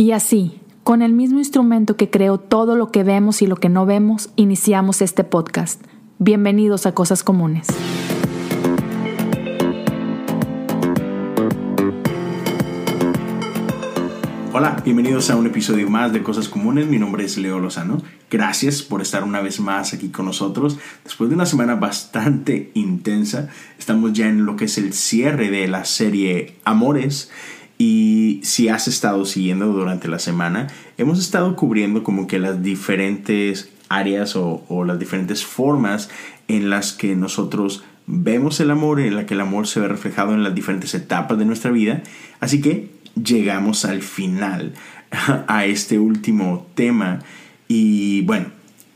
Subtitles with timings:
[0.00, 3.68] Y así, con el mismo instrumento que creó todo lo que vemos y lo que
[3.68, 5.82] no vemos, iniciamos este podcast.
[6.18, 7.66] Bienvenidos a Cosas Comunes.
[14.54, 16.86] Hola, bienvenidos a un episodio más de Cosas Comunes.
[16.86, 18.00] Mi nombre es Leo Lozano.
[18.30, 20.78] Gracias por estar una vez más aquí con nosotros.
[21.04, 25.68] Después de una semana bastante intensa, estamos ya en lo que es el cierre de
[25.68, 27.30] la serie Amores.
[27.80, 30.66] Y si has estado siguiendo durante la semana,
[30.98, 36.10] hemos estado cubriendo como que las diferentes áreas o, las diferentes formas
[36.46, 40.34] en las que nosotros vemos el amor, en la que el amor se ve reflejado
[40.34, 42.02] en las diferentes etapas de nuestra vida.
[42.38, 44.74] Así que llegamos al final
[45.46, 47.20] a este último tema
[47.66, 48.48] y bueno,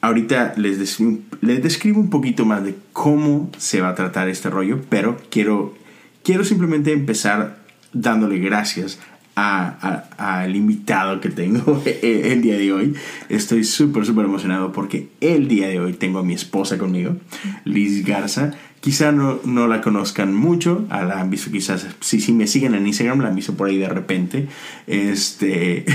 [0.03, 4.51] ahorita les describo, les describo un poquito más de cómo se va a tratar este
[4.51, 5.75] rollo, pero quiero,
[6.23, 7.64] quiero simplemente empezar
[7.95, 8.99] dándole gracias
[9.37, 12.95] al invitado que tengo el día de hoy.
[13.29, 17.17] Estoy súper, súper emocionado porque el día de hoy tengo a mi esposa conmigo,
[17.65, 18.53] Liz Garza.
[18.81, 22.75] Quizá no, no la conozcan mucho, a la han visto quizás, si, si me siguen
[22.75, 24.47] en Instagram, la han visto por ahí de repente.
[24.87, 25.87] Este,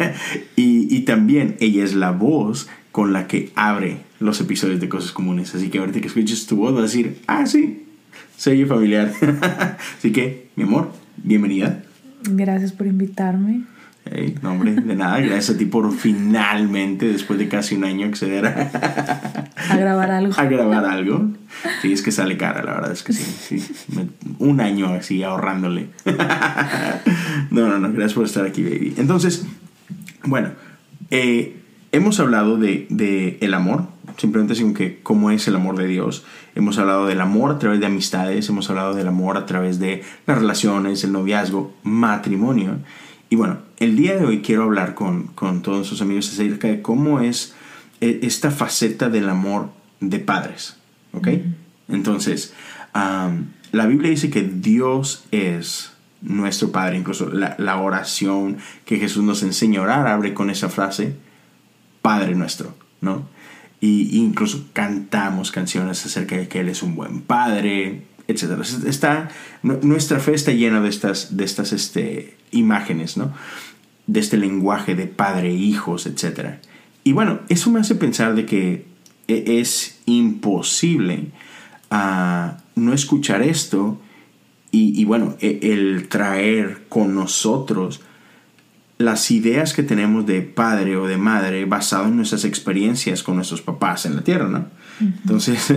[0.56, 5.12] y, y también ella es la voz con la que abre los episodios de Cosas
[5.12, 5.54] Comunes.
[5.54, 7.84] Así que ahorita que escuches tu voz vas a decir, ah, sí,
[8.36, 9.12] soy familiar.
[9.98, 10.90] Así que, mi amor,
[11.22, 11.82] bienvenida.
[12.22, 13.62] Gracias por invitarme.
[14.04, 18.06] Hey, no, hombre, de nada, gracias a ti por finalmente, después de casi un año,
[18.06, 20.32] acceder a, a grabar algo.
[20.36, 21.30] A grabar algo.
[21.82, 23.58] Sí, es que sale cara, la verdad es que sí.
[23.60, 23.72] sí.
[24.38, 25.90] un año así ahorrándole.
[27.50, 28.94] no, no, no, gracias por estar aquí, baby.
[28.96, 29.46] Entonces,
[30.24, 30.50] bueno,
[31.10, 31.60] eh,
[31.92, 36.24] hemos hablado de, de, el amor, simplemente como que cómo es el amor de Dios.
[36.54, 40.02] Hemos hablado del amor a través de amistades, hemos hablado del amor a través de
[40.26, 42.78] las relaciones, el noviazgo, matrimonio.
[43.28, 46.82] Y bueno, el día de hoy quiero hablar con, con todos sus amigos acerca de
[46.82, 47.54] cómo es
[48.00, 50.76] eh, esta faceta del amor de padres.
[51.12, 51.28] ¿Ok?
[51.88, 52.54] Entonces,
[52.94, 56.98] um, la Biblia dice que Dios es nuestro Padre.
[56.98, 61.16] Incluso la, la oración que Jesús nos enseñó a orar abre con esa frase,
[62.02, 63.28] Padre nuestro, ¿no?
[63.80, 68.60] Y incluso cantamos canciones acerca de que Él es un buen Padre, etc.
[68.86, 69.28] Está,
[69.62, 73.32] nuestra fe está llena de estas, de estas este, imágenes, ¿no?
[74.06, 76.56] De este lenguaje de padre, hijos, etc.
[77.04, 78.86] Y bueno, eso me hace pensar de que
[79.28, 81.28] e, es imposible
[81.90, 84.00] uh, no escuchar esto
[84.70, 88.00] y, y, bueno, e, el traer con nosotros
[89.00, 93.62] las ideas que tenemos de padre o de madre basado en nuestras experiencias con nuestros
[93.62, 94.58] papás en la tierra, ¿no?
[94.58, 95.12] Uh -huh.
[95.22, 95.74] Entonces,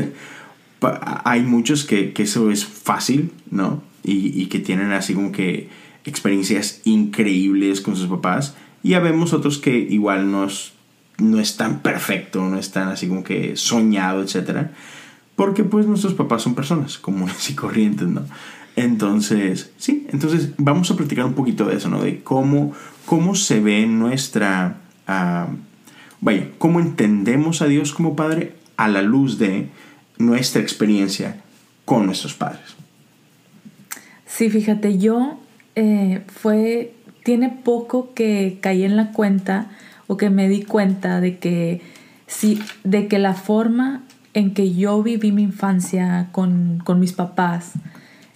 [1.23, 3.81] hay muchos que, que, eso es fácil, ¿no?
[4.03, 5.69] Y, y, que tienen así como que
[6.03, 8.55] experiencias increíbles con sus papás.
[8.83, 10.73] Y ya vemos otros que igual nos,
[11.17, 14.67] no es tan perfecto, no es tan así como que soñado, etc.
[15.37, 18.25] Porque pues nuestros papás son personas comunes y corrientes, ¿no?
[18.75, 22.01] Entonces, sí, entonces vamos a platicar un poquito de eso, ¿no?
[22.03, 22.73] De cómo,
[23.05, 24.77] cómo se ve nuestra...
[25.07, 25.55] Uh,
[26.21, 29.69] vaya, cómo entendemos a Dios como Padre a la luz de
[30.17, 31.41] nuestra experiencia
[31.85, 32.75] con nuestros padres.
[34.25, 35.39] Sí, fíjate, yo
[35.75, 36.93] eh, fue,
[37.23, 39.71] tiene poco que caí en la cuenta
[40.07, 41.81] o que me di cuenta de que,
[42.25, 44.03] sí, de que la forma
[44.33, 47.73] en que yo viví mi infancia con, con mis papás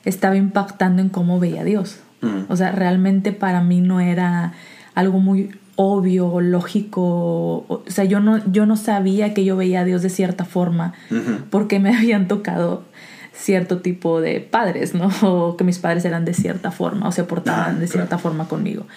[0.06, 2.00] estaba impactando en cómo veía a Dios.
[2.22, 2.50] Mm.
[2.50, 4.54] O sea, realmente para mí no era
[4.96, 7.04] algo muy obvio, lógico,
[7.68, 10.94] o sea, yo no, yo no sabía que yo veía a Dios de cierta forma
[11.12, 11.44] uh -huh.
[11.52, 12.84] porque me habían tocado
[13.32, 15.10] cierto tipo de padres, ¿no?
[15.22, 18.24] O que mis padres eran de cierta forma o se portaban ah, de cierta claro.
[18.24, 18.88] forma conmigo.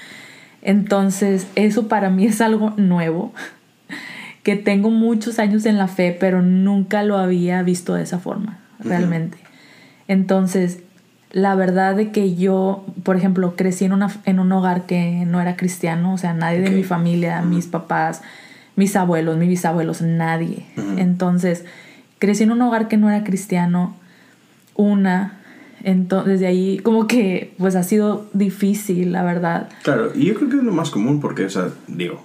[0.63, 3.35] Entonces, eso para mí es algo nuevo,
[4.43, 8.59] que tengo muchos años en la fe, pero nunca lo había visto de esa forma,
[8.79, 9.37] realmente.
[9.37, 9.51] Uh -huh.
[10.09, 10.83] Entonces,
[11.33, 15.41] la verdad de que yo, por ejemplo, crecí en, una, en un hogar que no
[15.41, 16.71] era cristiano, o sea, nadie okay.
[16.71, 17.49] de mi familia, uh -huh.
[17.49, 18.23] mis papás,
[18.77, 20.67] mis abuelos, mis bisabuelos, nadie.
[20.77, 20.99] Uh -huh.
[20.99, 21.65] Entonces,
[22.19, 23.95] crecí en un hogar que no era cristiano,
[24.75, 25.41] una,
[25.85, 29.69] entonces desde ahí como que pues ha sido difícil, la verdad.
[29.83, 32.25] Claro, y yo creo que es lo más común porque, o sea, digo,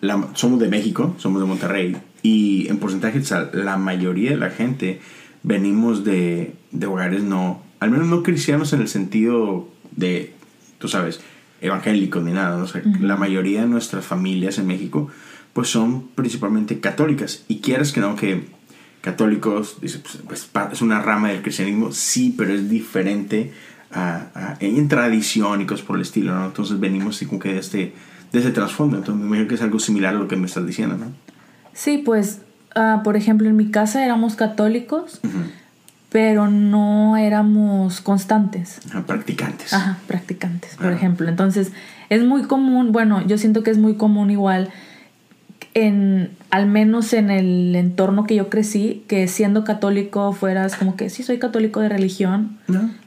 [0.00, 4.36] la, somos de México, somos de Monterrey, y en porcentaje, o sea, la mayoría de
[4.36, 5.00] la gente
[5.42, 10.32] venimos de, de hogares no al menos no cristianos en el sentido de,
[10.78, 11.20] tú sabes,
[11.60, 12.56] evangélicos ni nada.
[12.56, 12.64] ¿no?
[12.64, 13.00] O sea, uh -huh.
[13.00, 15.10] La mayoría de nuestras familias en México
[15.52, 17.44] pues son principalmente católicas.
[17.46, 18.44] Y quieres que no, que
[19.00, 23.52] católicos, dice, pues, pues, es una rama del cristianismo, sí, pero es diferente
[24.60, 26.46] en tradición y cosas por el estilo, ¿no?
[26.46, 27.92] Entonces venimos así como que de este,
[28.32, 30.66] de ese trasfondo, entonces me imagino que es algo similar a lo que me estás
[30.66, 31.12] diciendo, ¿no?
[31.74, 32.40] Sí, pues,
[32.74, 35.20] ah, por ejemplo, en mi casa éramos católicos,
[36.14, 38.78] pero no éramos constantes.
[39.04, 39.72] practicantes.
[39.72, 41.28] Ajá, practicantes, por ejemplo.
[41.28, 41.72] Entonces,
[42.08, 44.70] es muy común, bueno, yo siento que es muy común igual
[45.74, 51.10] en al menos en el entorno que yo crecí, que siendo católico fueras como que
[51.10, 52.58] sí soy católico de religión,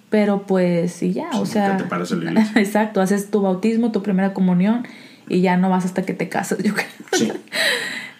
[0.10, 1.78] pero pues y ya, o sea,
[2.56, 4.86] exacto, haces tu bautismo, tu primera comunión
[5.30, 6.88] y ya no vas hasta que te casas, yo creo.
[7.14, 7.32] Sí.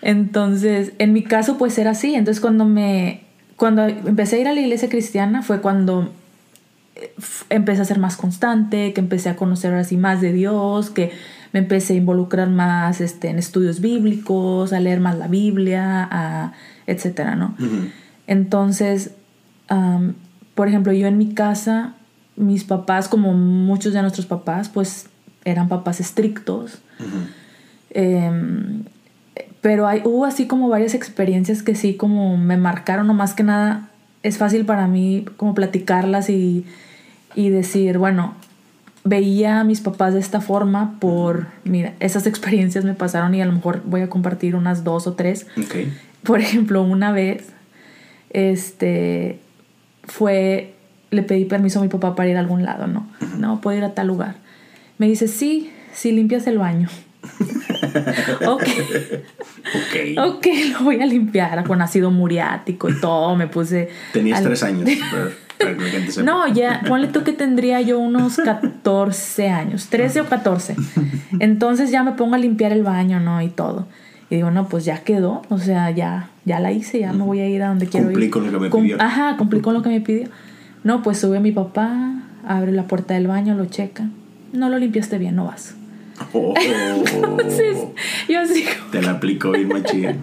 [0.02, 3.27] Entonces, en mi caso pues era así, entonces cuando me
[3.58, 6.12] cuando empecé a ir a la iglesia cristiana fue cuando
[6.96, 7.12] eh,
[7.50, 11.12] empecé a ser más constante, que empecé a conocer así más de Dios, que
[11.54, 16.54] me empecé a involucrar más este, en estudios bíblicos, a leer más la Biblia, a,
[16.86, 17.56] etcétera, ¿no?
[18.28, 19.12] Entonces,
[20.56, 21.94] por ejemplo, yo en mi casa,
[22.36, 25.08] mis papás, como muchos de nuestros papás, pues
[25.46, 26.80] eran papás estrictos.
[29.62, 33.44] Pero hay, hubo así como varias experiencias que sí como me marcaron, o más que
[33.44, 33.90] nada
[34.24, 36.66] es fácil para mí como platicarlas y,
[37.36, 38.34] y decir, bueno,
[39.04, 43.46] veía a mis papás de esta forma por, mira, esas experiencias me pasaron y a
[43.46, 45.48] lo mejor voy a compartir unas dos o tres.
[46.24, 47.48] Por ejemplo, una vez,
[48.32, 49.40] este,
[50.04, 50.74] fue,
[51.10, 53.08] le pedí permiso a mi papá para ir a algún lado, ¿no?
[53.38, 54.36] No, puedo ir a tal lugar.
[54.98, 56.90] Me dice, sí, sí limpias el baño.
[58.48, 58.64] ok.
[59.76, 60.18] Ok.
[60.18, 63.36] Ok, lo voy a limpiar con ácido muriático y todo.
[63.36, 63.90] Me puse.
[64.14, 64.90] Tenías tres años.
[66.24, 70.76] No, ya, ponle tú que tendría yo unos 14 años, 13 o 14.
[71.40, 73.42] Entonces ya me pongo a limpiar el baño, ¿no?
[73.42, 73.88] Y todo.
[74.30, 77.40] Y digo, no, pues ya quedó, o sea, ya, ya la hice, ya me voy
[77.40, 78.30] a ir a donde quiero ir.
[78.30, 79.02] con lo que me pidió.
[79.02, 80.28] Ajá, cumplí con lo que me pidió.
[80.84, 82.14] No, pues sube a mi papá,
[82.46, 84.10] abre la puerta del baño, lo checa.
[84.54, 85.76] No lo limpiaste bien, no vas.
[86.34, 86.54] Oh.
[86.58, 87.78] Entonces,
[88.28, 88.66] yo así.
[88.92, 90.16] Te la aplicó bien machida.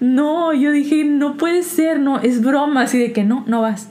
[0.00, 3.88] no, yo dije, no puede ser, no, es broma, así de que no, no vas.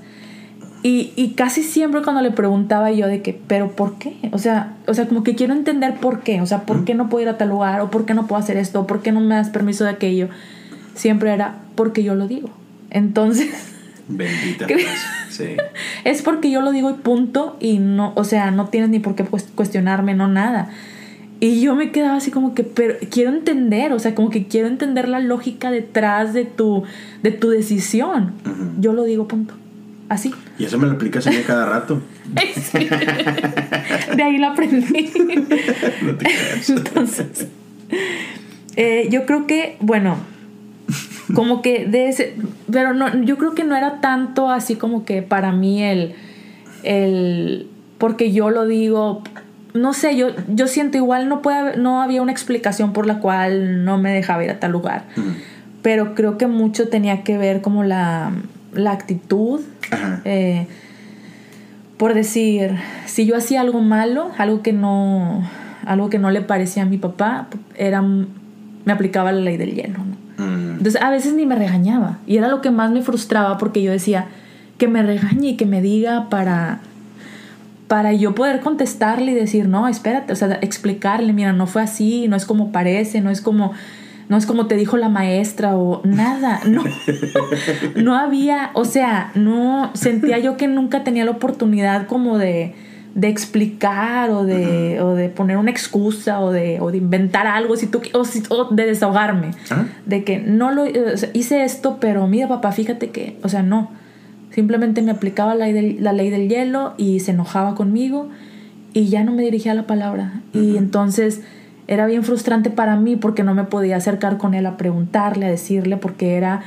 [0.83, 4.17] Y, y, casi siempre cuando le preguntaba yo de que, pero ¿por qué?
[4.31, 6.41] O sea, o sea, como que quiero entender por qué.
[6.41, 7.81] O sea, ¿por qué no puedo ir a tal lugar?
[7.81, 8.81] ¿O por qué no puedo hacer esto?
[8.81, 10.29] ¿O por qué no me das permiso de aquello?
[10.93, 12.51] Siempre era porque yo lo digo.
[12.91, 13.73] Entonces...
[14.07, 14.67] Bendita
[15.31, 15.57] sí.
[16.03, 17.57] Es porque yo lo digo y punto.
[17.59, 20.69] Y no, o sea, no tienes ni por qué cuestionarme, no nada.
[21.39, 24.67] Y yo me quedaba así como que, pero quiero entender, o sea, como que quiero
[24.67, 26.83] entender la lógica detrás de tu,
[27.23, 28.33] de tu decisión.
[28.79, 29.53] Yo lo digo, punto.
[30.07, 30.33] Así.
[30.57, 32.01] Y eso me lo aplicas a mí cada rato.
[34.15, 35.11] De ahí lo aprendí.
[36.03, 36.69] no te creas.
[36.69, 37.47] Entonces,
[38.75, 40.17] eh, yo creo que, bueno,
[41.33, 42.35] como que de ese,
[42.71, 46.13] pero no, yo creo que no era tanto así como que para mí el,
[46.83, 47.67] el,
[47.97, 49.23] porque yo lo digo,
[49.75, 53.83] no sé, yo, yo siento igual no puede, no había una explicación por la cual
[53.83, 55.03] no me dejaba ir a tal lugar,
[55.81, 58.31] pero creo que mucho tenía que ver como la,
[58.73, 59.61] la actitud
[60.25, 60.67] eh,
[61.97, 62.71] por decir,
[63.05, 65.49] si yo hacía algo malo, algo que no,
[65.85, 69.99] algo que no le parecía a mi papá, era, me aplicaba la ley del hielo.
[70.37, 70.77] Mm.
[70.77, 73.91] Entonces a veces ni me regañaba y era lo que más me frustraba porque yo
[73.91, 74.25] decía
[74.77, 76.79] que me regañe y que me diga para
[77.95, 82.27] para yo poder contestarle y decir, no, espérate, o sea, explicarle, mira, no fue así,
[82.27, 83.71] no es como parece, no es como
[84.27, 86.83] no es como te dijo la maestra o nada, no,
[87.95, 92.75] no había, o sea, no, sentía yo que nunca tenía la oportunidad como de,
[93.13, 97.77] de explicar o de, o de poner una excusa o de, o de inventar algo
[97.77, 99.85] si tú, o, de desahogarme, ah.
[100.05, 100.83] de que no lo,
[101.31, 103.89] hice esto, pero mira papá, fíjate que, o sea, no,
[104.55, 108.29] simplemente me aplicaba la, la ley del hielo y se enojaba conmigo
[108.93, 111.41] y ya no me dirigía la palabra y entonces
[111.87, 115.49] era bien frustrante para mí porque no me podía acercar con él a preguntarle, a
[115.49, 116.61] decirle, porque era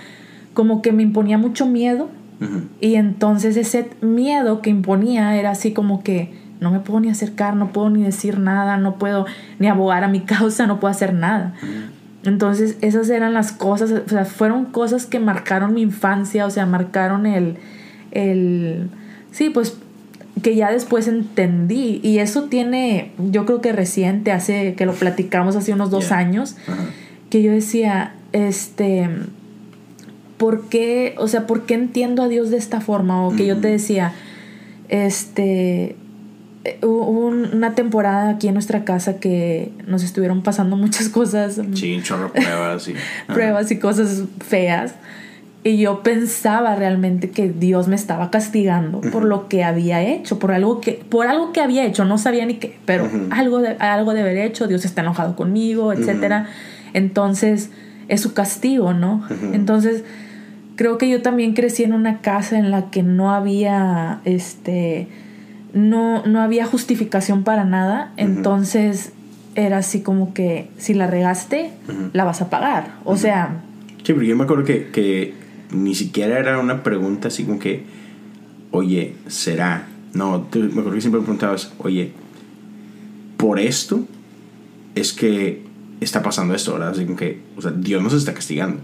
[0.54, 2.08] como que me imponía mucho miedo.
[2.80, 7.56] Y entonces ese miedo que imponía era así como que no me puedo ni acercar,
[7.56, 9.26] no puedo ni decir nada, no puedo
[9.58, 11.54] ni abogar a mi causa, no puedo hacer nada.
[12.22, 16.64] Entonces esas eran las cosas, o sea, fueron cosas que marcaron mi infancia, o sea,
[16.64, 17.56] marcaron el,
[18.10, 18.88] el,
[19.32, 19.76] sí, pues
[20.42, 25.56] que ya después entendí y eso tiene yo creo que reciente hace que lo platicamos
[25.56, 26.54] hace unos dos años
[27.28, 29.08] que yo decía este
[30.36, 33.56] ¿por qué o sea por qué entiendo a Dios de esta forma o que yo
[33.56, 34.12] te decía
[34.88, 35.96] este
[36.82, 41.60] hubo una temporada aquí en nuestra casa que nos estuvieron pasando muchas cosas.
[41.74, 42.94] Sí chorro pruebas y
[43.32, 44.94] pruebas y cosas feas
[45.64, 50.52] Y yo pensaba realmente que Dios me estaba castigando por lo que había hecho, por
[50.52, 54.14] algo que, por algo que había hecho, no sabía ni qué, pero algo, de, algo
[54.14, 56.46] de haber hecho, Dios está enojado conmigo, etc.
[56.94, 57.70] Entonces,
[58.06, 59.26] es su castigo, ¿no?
[59.52, 60.04] Entonces,
[60.76, 65.08] creo que yo también crecí en una casa en la que no había, este,
[65.74, 69.12] no, no había justificación para nada, entonces
[69.56, 71.72] era así como que si la regaste,
[72.12, 72.92] la vas a pagar.
[73.04, 73.60] O sea...
[74.04, 75.34] Sí, pero yo me acuerdo que, que
[75.70, 77.84] ni siquiera era una pregunta así como que,
[78.70, 79.88] oye, ¿será?
[80.14, 82.12] No, me acuerdo que siempre preguntabas, oye,
[83.36, 84.04] por esto
[84.94, 85.62] es que
[86.00, 86.90] está pasando esto, ¿verdad?
[86.90, 88.80] Así como que, o sea, Dios nos está castigando.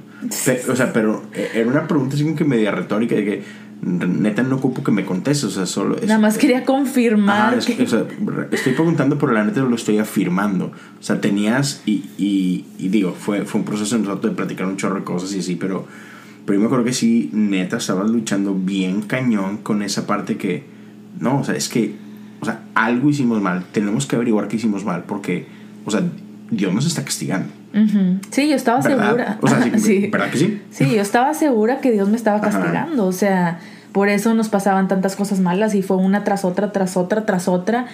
[0.69, 3.43] o sea, pero eh, era una pregunta así como que media retórica de que
[3.85, 5.97] neta no ocupo que me contestes, o sea, solo...
[6.03, 7.59] Nada más quería confirmar.
[7.59, 8.05] o sea,
[8.51, 10.73] estoy preguntando, pero la neta lo estoy afirmando.
[10.99, 14.67] O sea, tenías, y, y, y digo, fue, fue un proceso en rato de platicar
[14.67, 15.87] un chorro de cosas y así, pero
[16.45, 20.65] pero yo me acuerdo que sí, neta, estabas luchando bien cañón con esa parte que,
[21.19, 21.95] no, o sea, es que,
[22.41, 25.47] o sea, algo hicimos mal, tenemos que averiguar qué hicimos mal, porque,
[25.85, 26.03] o sea,
[26.51, 27.49] Dios nos está castigando.
[28.31, 29.39] Sí, yo estaba segura.
[29.41, 30.63] O sea, sí, ¿verdad que sí?
[30.71, 33.59] Sí, yo estaba segura que Dios me estaba castigando, o sea,
[33.93, 37.49] por eso nos pasaban tantas cosas malas y fue una tras otra, tras otra, tras
[37.49, 37.87] otra.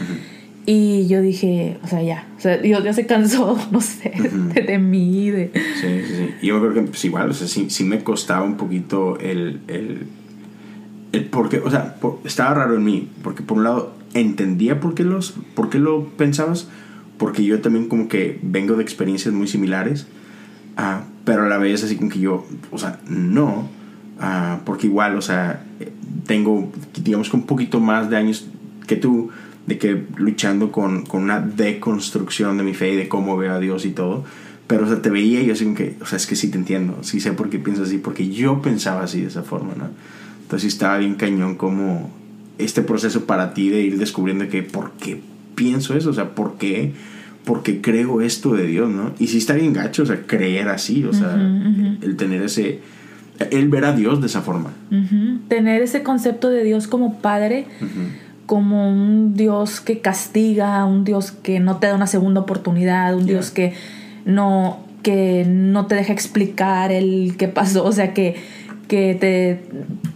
[0.72, 4.12] Y yo dije, o sea, ya, o sea, Dios ya se cansó, no sé,
[4.54, 5.28] de, mí.
[5.28, 5.50] De...
[5.80, 6.34] Sí, sí, sí.
[6.42, 9.62] Y yo creo que pues igual, o sea, sí, sí me costaba un poquito el,
[9.66, 10.06] el,
[11.10, 15.02] el porque, o sea, estaba raro en mí, porque por un lado entendía por qué,
[15.02, 16.68] los, por qué lo pensabas,
[17.18, 20.06] porque yo también como que vengo de experiencias muy similares,
[20.78, 23.68] uh, pero a la vez así como que yo, o sea, no,
[24.20, 25.64] uh, porque igual, o sea,
[26.28, 26.70] tengo,
[27.02, 28.46] digamos que un poquito más de años
[28.86, 29.30] que tú,
[29.67, 33.61] de que luchando con, con, una deconstrucción de mi fe y de cómo veo a
[33.61, 34.25] Dios y todo.
[34.67, 36.57] Pero, o sea, te veía y yo así que, o sea, es que sí te
[36.57, 39.88] entiendo, sí sé por qué piensas así, porque yo pensaba así de esa forma, ¿no?
[40.43, 42.11] Entonces estaba bien cañón como
[42.59, 45.21] este proceso para ti de ir descubriendo que, ¿por qué
[45.55, 46.11] pienso eso?
[46.11, 46.93] O sea, ¿por qué?
[47.45, 49.12] Porque creo esto de Dios, ¿no?
[49.19, 52.81] Y sí está bien gacho, o sea, creer así, o sea, el tener ese,
[53.50, 54.71] el ver a Dios de esa forma.
[55.49, 57.67] Tener ese concepto de Dios como Padre
[58.50, 63.25] como un Dios que castiga, un Dios que no te da una segunda oportunidad, un
[63.25, 63.75] Dios que
[64.25, 68.35] no, que no te deja explicar el qué pasó, o sea, que,
[68.88, 69.62] que te,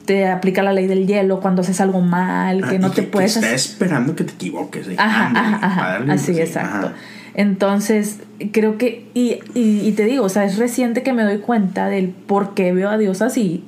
[0.04, 3.36] te aplica la ley del hielo cuando haces algo mal, que ah, no te puedes...
[3.36, 4.88] está esperando que te equivoques.
[4.96, 5.30] Ajá,
[5.62, 6.90] ajá, Así, exacto.
[7.34, 8.20] Entonces,
[8.52, 12.08] creo que, y, y, te digo, o sea, es reciente que me doy cuenta del
[12.08, 13.64] por qué veo a Dios así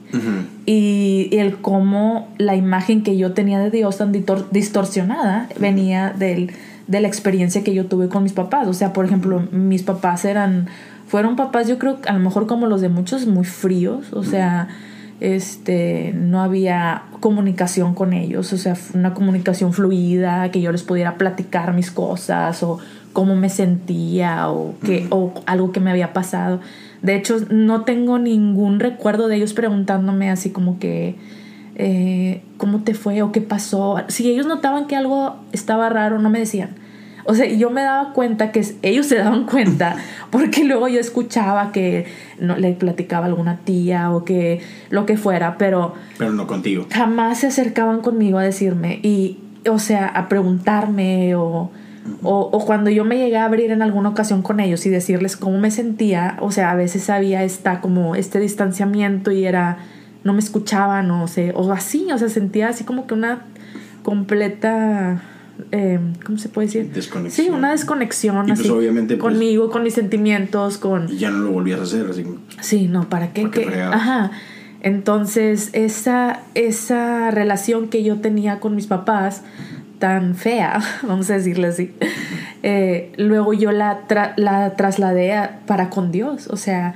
[0.67, 4.13] y, el cómo la imagen que yo tenía de Dios tan
[4.53, 6.53] distorsionada venía del,
[6.87, 8.69] de la experiencia que yo tuve con mis papás.
[8.69, 10.69] O sea, por ejemplo, mis papás eran,
[11.09, 14.69] fueron papás, yo creo, a lo mejor como los de muchos, muy fríos, o sea
[15.21, 21.17] este, no había comunicación con ellos, o sea, una comunicación fluida, que yo les pudiera
[21.17, 22.79] platicar mis cosas o
[23.17, 26.61] cómo me sentía o, que, o algo que me había pasado.
[27.01, 31.15] De hecho, no tengo ningún recuerdo de ellos preguntándome así como que,
[31.77, 34.05] eh, ¿cómo te fue o qué pasó?
[34.09, 36.75] Si ellos notaban que algo estaba raro, no me decían.
[37.25, 39.97] O sea, yo me daba cuenta que ellos se daban cuenta
[40.31, 42.05] porque luego yo escuchaba que
[42.39, 45.95] no, le platicaba alguna tía o que lo que fuera, pero...
[46.19, 46.87] Pero no contigo.
[46.93, 49.39] Jamás se acercaban conmigo a decirme y,
[49.71, 51.71] o sea, a preguntarme o
[52.23, 55.59] o, cuando yo me llegué a abrir en alguna ocasión con ellos y decirles cómo
[55.59, 59.79] me sentía, o sea, a veces había esta, como este distanciamiento y era,
[60.25, 63.43] no me escuchaban o, sé, o así, o sea, sentía así como que una
[64.03, 65.23] completa...
[65.73, 66.93] Eh, ¿cómo se puede decir?
[66.93, 67.47] Desconexión.
[67.47, 71.11] Sí, una desconexión pues, así, obviamente, pues, conmigo, con mis sentimientos, con...
[71.11, 72.27] Y ya no lo volvías a hacer, así.
[72.61, 73.49] Sí, no, ¿para qué?
[73.91, 74.33] Ajá.
[74.83, 79.43] Entonces, esa, esa relación que yo tenía con mis papás,
[79.99, 81.95] tan fea, vamos a decirle así,
[82.63, 84.01] eh, luego yo la,
[84.37, 85.35] la trasladé
[85.67, 86.95] para con Dios, o sea,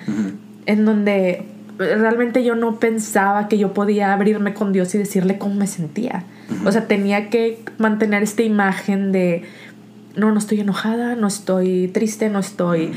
[0.66, 1.46] en donde
[1.78, 6.24] realmente yo no pensaba que yo podía abrirme con Dios y decirle cómo me sentía.
[6.66, 9.44] O sea, tenía que mantener esta imagen de,
[10.16, 12.92] no, no estoy enojada, no estoy triste, no estoy...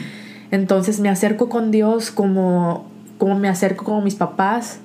[0.52, 4.80] Entonces me acerco con Dios como, como me acerco con mis papás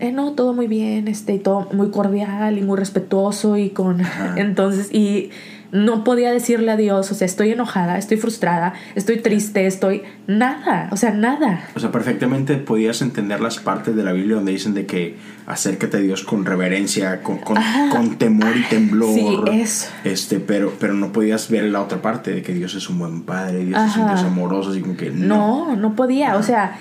[0.00, 4.02] eh, no, todo muy bien, este, y todo muy cordial y muy respetuoso y con...
[4.36, 5.30] Entonces, y
[5.72, 10.02] no podía decirle a Dios, o sea, estoy enojada, estoy frustrada, estoy triste, estoy...
[10.26, 11.68] Nada, o sea, nada.
[11.74, 15.98] O sea, perfectamente podías entender las partes de la Biblia donde dicen de que acércate
[15.98, 19.14] a Dios con reverencia, con, con, temor y temblor.
[19.14, 19.88] Sí, eso.
[20.04, 23.22] Este, pero, pero no podías ver la otra parte de que Dios es un buen
[23.22, 25.10] padre, Dios es un Dios amoroso, así como que...
[25.10, 26.76] No, no, no podía, o sea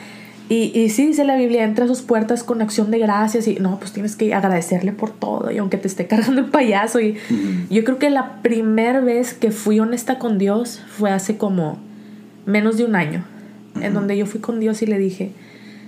[0.47, 3.55] Y, y sí dice la Biblia, entra a sus puertas con acción de gracias y
[3.55, 6.99] no, pues tienes que agradecerle por todo y aunque te esté cargando el payaso.
[6.99, 7.17] Y
[7.69, 11.79] yo creo que la primera vez que fui honesta con Dios fue hace como
[12.45, 13.25] menos de un año,
[13.81, 15.31] en donde yo fui con Dios y le dije,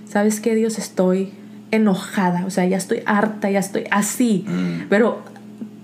[0.08, 0.78] ¿sabes qué Dios?
[0.78, 1.30] Estoy
[1.70, 4.44] enojada, o sea, ya estoy harta, ya estoy así.
[4.88, 5.22] Pero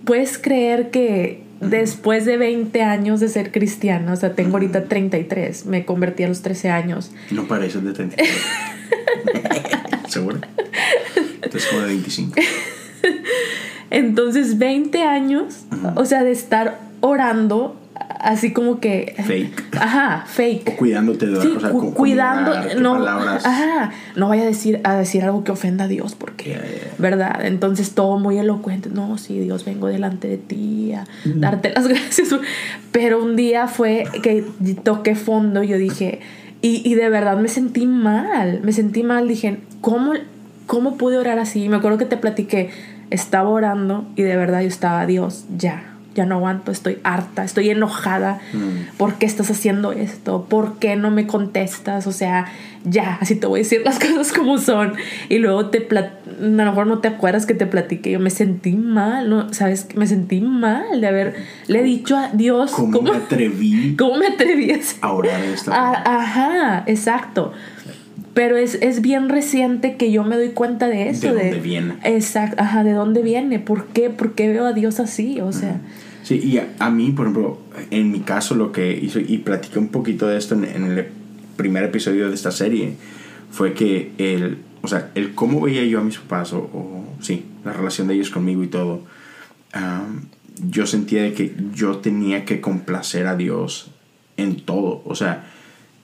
[0.05, 5.67] puedes creer que después de 20 años de ser cristiana, o sea, tengo ahorita 33,
[5.67, 7.11] me convertí a los 13 años.
[7.31, 8.31] No pareces de 33.
[10.09, 10.39] ¿Seguro?
[11.43, 12.35] Entonces como de 25.
[13.91, 20.77] Entonces, 20 años, o sea, de estar orando así como que fake ajá fake o
[20.77, 23.45] cuidándote de sí, o sea, cu cuidando no palabras.
[23.45, 26.95] ajá no vaya a decir a decir algo que ofenda a Dios porque yeah, yeah.
[26.99, 31.41] verdad entonces todo muy elocuente no sí Dios vengo delante de ti a mm.
[31.41, 32.29] darte las gracias
[32.93, 34.45] pero un día fue que
[34.83, 36.21] toqué fondo y yo dije
[36.63, 40.13] y, y de verdad me sentí mal me sentí mal dije cómo
[40.67, 42.71] cómo pude orar así me acuerdo que te platiqué
[43.11, 47.71] estaba orando y de verdad yo estaba Dios ya ya no aguanto, estoy harta, estoy
[47.71, 48.41] enojada.
[48.53, 48.97] Mm.
[48.97, 50.47] ¿Por qué estás haciendo esto?
[50.49, 52.07] ¿Por qué no me contestas?
[52.07, 52.47] O sea,
[52.85, 54.95] ya, así te voy a decir las cosas como son.
[55.29, 58.13] Y luego te a lo mejor no te acuerdas que te platiqué.
[58.13, 59.53] Yo me sentí mal, ¿no?
[59.53, 59.89] ¿Sabes?
[59.97, 62.73] Me sentí mal de haberle dicho a Dios.
[62.73, 63.97] ¿Cómo, me atreví?
[63.99, 67.53] ¿Cómo me atreví a orar esta ah, Ajá, exacto.
[68.35, 71.33] Pero es, es, bien reciente que yo me doy cuenta de eso.
[71.33, 71.95] ¿De dónde viene?
[72.03, 73.61] Exacto, ajá, ¿de dónde viene?
[73.61, 74.11] ¿Por qué?
[74.11, 75.41] ¿Por qué veo a Dios así?
[75.41, 75.81] O sea...
[76.25, 77.59] Sí, y a, mí, por ejemplo,
[77.91, 81.07] en mi caso lo que hizo, y platiqué un poquito de esto en, el
[81.57, 82.97] primer episodio de esta serie,
[83.51, 87.75] fue que el, o sea, el cómo veía yo a mis papás, o, sí, la
[87.75, 89.03] relación de ellos conmigo y todo,
[90.71, 93.91] yo sentía de que yo tenía que complacer a Dios
[94.39, 95.03] en todo.
[95.05, 95.45] O sea,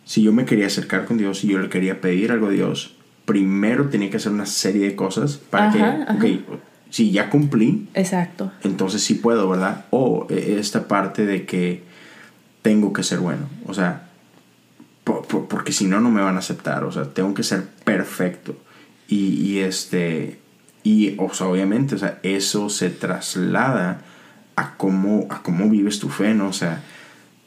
[0.05, 2.95] si yo me quería acercar con Dios y yo le quería pedir algo a Dios,
[3.25, 5.73] primero tenía que hacer una serie de cosas para
[6.21, 6.41] que,
[6.91, 8.53] si ya cumplí, exacto.
[8.63, 9.87] Entonces sí puedo, ¿verdad?
[9.91, 11.83] O e, esta parte de que
[12.63, 14.09] tengo que ser bueno, o sea,
[15.05, 18.57] porque si no, no me van a aceptar, o sea, tengo que ser perfecto.
[19.09, 20.39] Y, este,
[20.85, 24.03] y o sea, obviamente, o sea, eso se traslada
[24.55, 26.49] a cómo, a cómo vives tu fe, ¿no?
[26.49, 26.85] O sea,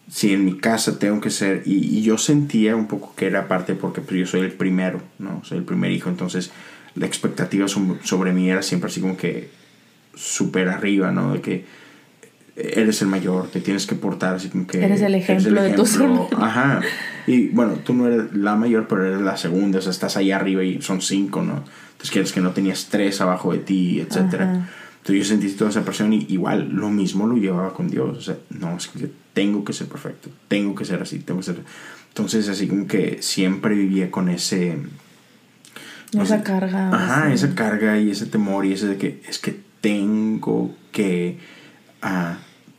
[0.10, 3.48] si en mi casa tengo que ser, y, y yo sentía un poco que era
[3.48, 5.42] parte porque pues, yo soy el primero, ¿no?
[5.46, 6.52] Soy el primer hijo, entonces
[6.96, 9.50] la expectativa sobre mí era siempre así como que
[10.16, 11.34] súper arriba, ¿no?
[11.34, 11.66] De que
[12.56, 14.84] eres el mayor, te tienes que portar así como que...
[14.84, 15.98] Eres el ejemplo, de tus
[16.38, 16.82] Ajá.
[17.26, 20.32] Y bueno, tú no eres la mayor, pero eres la segunda, o sea, estás ahí
[20.32, 21.64] arriba y son cinco, ¿no?
[21.94, 24.34] Entonces quieres que no tenías tres abajo de ti, etc.
[24.34, 28.18] Entonces yo sentí toda esa presión y igual lo mismo lo llevaba con Dios.
[28.18, 31.46] O sea, no, es que tengo que ser perfecto, tengo que ser así, tengo que
[31.46, 31.58] ser...
[32.10, 34.78] Entonces así como que siempre vivía con ese
[36.22, 36.90] esa carga.
[36.90, 41.40] Ajá, esa carga y ese temor y ese de que es que tengo que
[42.04, 42.36] uh,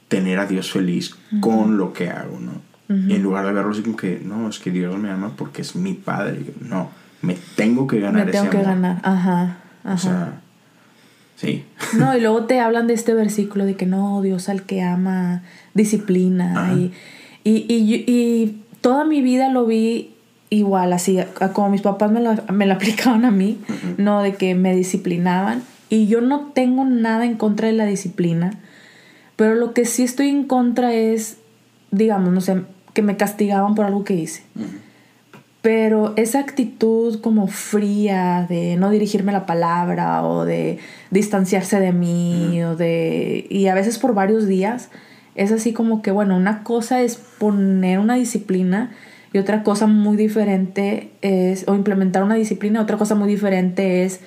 [0.09, 2.62] tener a Dios feliz con lo que hago, ¿no?
[2.87, 5.62] Y en lugar de verlo así como que, no, es que Dios me ama porque
[5.62, 6.44] es mi padre.
[6.61, 6.90] No,
[7.23, 9.94] me tengo que ganar me tengo que ganar, ajá, ajá.
[9.94, 10.40] O sea,
[11.35, 11.64] sí.
[11.99, 15.42] No, y luego te hablan de este versículo de que no, Dios al que ama
[15.73, 16.75] disciplina.
[16.75, 16.92] Y,
[17.42, 20.13] y, y, y toda mi vida lo vi
[20.54, 21.18] igual, así
[21.52, 23.58] como mis papás me lo, me lo aplicaban a mí,
[23.96, 25.62] no de que me disciplinaban.
[25.88, 28.58] Y yo no tengo nada en contra de la disciplina,
[29.36, 31.38] pero lo que sí estoy en contra es,
[31.90, 32.62] digamos, no sé,
[32.94, 34.42] que me castigaban por algo que hice.
[35.60, 40.78] Pero esa actitud como fría de no dirigirme la palabra o de
[41.10, 43.46] distanciarse de mí o de...
[43.48, 44.90] y a veces por varios días,
[45.34, 48.92] es así como que, bueno, una cosa es poner una disciplina
[49.35, 54.20] y otra cosa muy diferente es, o implementar una disciplina, otra cosa muy diferente es,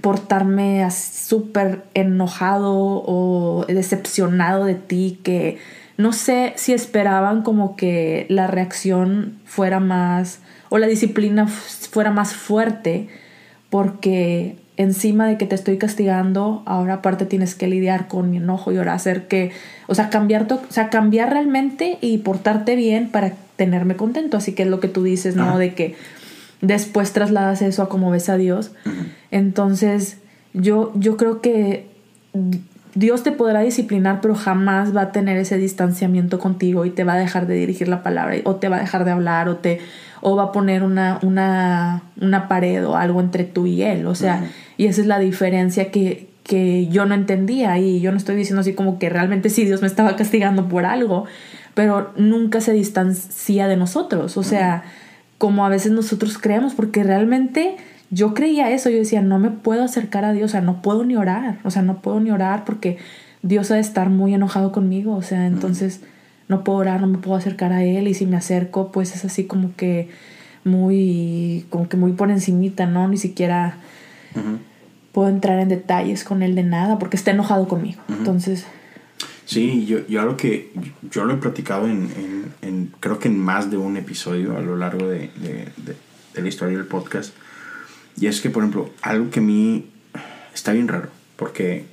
[0.00, 5.58] portarme súper enojado o decepcionado de ti, que
[5.98, 10.38] no sé si esperaban como que la reacción fuera más,
[10.70, 13.08] o la disciplina fuera más fuerte,
[13.68, 18.72] porque encima de que te estoy castigando, ahora aparte tienes que lidiar con mi enojo
[18.72, 19.50] y ahora hacer que,
[19.88, 24.36] o sea, cambiar, o sea, cambiar realmente y portarte bien para tenerme contento.
[24.36, 25.56] Así que es lo que tú dices, ¿no?
[25.56, 25.94] De que
[26.60, 28.72] después trasladas eso a cómo ves a Dios.
[29.30, 30.18] Entonces,
[30.52, 31.86] yo, yo creo que
[32.96, 37.12] Dios te podrá disciplinar, pero jamás va a tener ese distanciamiento contigo y te va
[37.12, 39.78] a dejar de dirigir la palabra, o te va a dejar de hablar, o te
[40.20, 44.06] o va a poner una, una, una pared o algo entre tú y él.
[44.06, 44.44] O sea,
[44.76, 47.78] y esa es la diferencia que, que yo no entendía.
[47.78, 50.84] Y yo no estoy diciendo así como que realmente sí Dios me estaba castigando por
[50.84, 51.26] algo,
[51.74, 54.36] pero nunca se distancia de nosotros.
[54.36, 54.84] O sea,
[55.38, 57.76] como a veces nosotros creemos, porque realmente
[58.10, 61.02] yo creía eso, yo decía, no me puedo acercar a Dios, o sea, no puedo
[61.04, 62.98] ni orar, o sea, no puedo ni orar porque
[63.42, 66.02] Dios ha de estar muy enojado conmigo, o sea, entonces
[66.46, 69.24] no puedo orar, no me puedo acercar a Él y si me acerco, pues es
[69.24, 70.10] así como que
[70.64, 73.08] muy, como que muy por encimita, ¿no?
[73.08, 73.76] Ni siquiera
[75.12, 78.66] puedo entrar en detalles con Él de nada porque está enojado conmigo, entonces...
[79.52, 80.72] Sí, yo, yo algo que
[81.10, 84.62] yo lo he platicado en, en, en, creo que en más de un episodio a
[84.62, 87.34] lo largo de, de, de, la historia del podcast.
[88.16, 89.90] Y es que, por ejemplo, algo que a mí
[90.54, 91.84] está bien raro, porque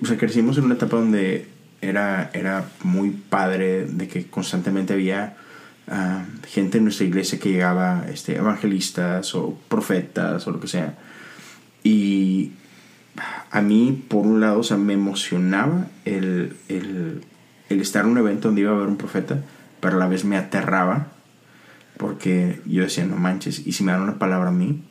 [0.00, 1.48] o sea, crecimos en una etapa donde
[1.80, 5.36] era, era muy padre de que constantemente había
[5.88, 10.94] uh, gente en nuestra iglesia que llegaba, este, evangelistas o profetas o lo que sea.
[11.82, 12.52] Y
[13.50, 17.22] a mí, por un lado, o sea, me emocionaba el, el,
[17.68, 19.42] el, estar en un evento donde iba a haber un profeta,
[19.80, 21.08] pero a la vez me aterraba
[21.96, 24.82] porque yo decía, no manches, y si me dan una palabra a mí,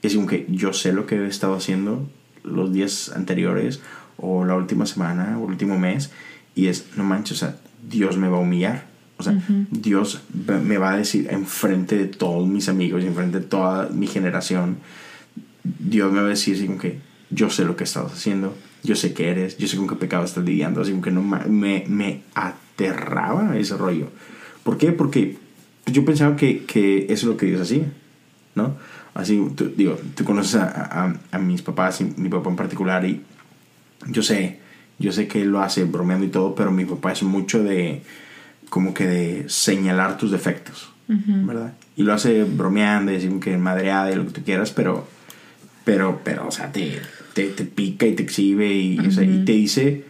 [0.00, 2.08] es como que yo sé lo que he estado haciendo
[2.42, 3.80] los días anteriores
[4.16, 6.10] o la última semana o el último mes
[6.54, 7.56] y es, no manches, o sea,
[7.88, 8.92] Dios me va a humillar.
[9.18, 13.46] O sea, Dios me va a decir enfrente de todos mis amigos y enfrente de
[13.46, 14.78] toda mi generación,
[15.64, 16.98] Dios me va a decir así como que
[17.30, 20.24] yo sé lo que estás haciendo, yo sé que eres, yo sé con qué pecado
[20.24, 24.08] estás lidiando, así como que no me, me aterraba ese rollo.
[24.64, 24.92] ¿Por qué?
[24.92, 25.38] Porque
[25.86, 27.84] yo pensaba que, que eso es lo que Dios hacía,
[28.54, 28.76] ¿no?
[29.14, 33.20] Así, tú, digo, tú conoces a, a, mis papás y mi papá en particular y
[34.08, 34.60] yo sé,
[34.98, 38.02] yo sé que él lo hace bromeando y todo, pero mi papá es mucho de,
[38.70, 41.74] como que de señalar tus defectos, ¿verdad?
[41.94, 45.06] Y lo hace bromeando y decir que madreada y lo que tú quieras, pero,
[45.84, 47.00] pero, pero, o sea, te,
[47.34, 50.04] te, te pica y te exhibe y, y te dice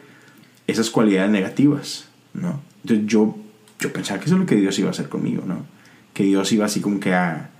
[0.67, 2.61] esas cualidades negativas, ¿no?
[2.83, 3.37] Entonces yo,
[3.79, 5.65] yo pensaba que eso es lo que Dios iba a hacer conmigo, ¿no?
[6.15, 7.51] Que Dios iba así como que a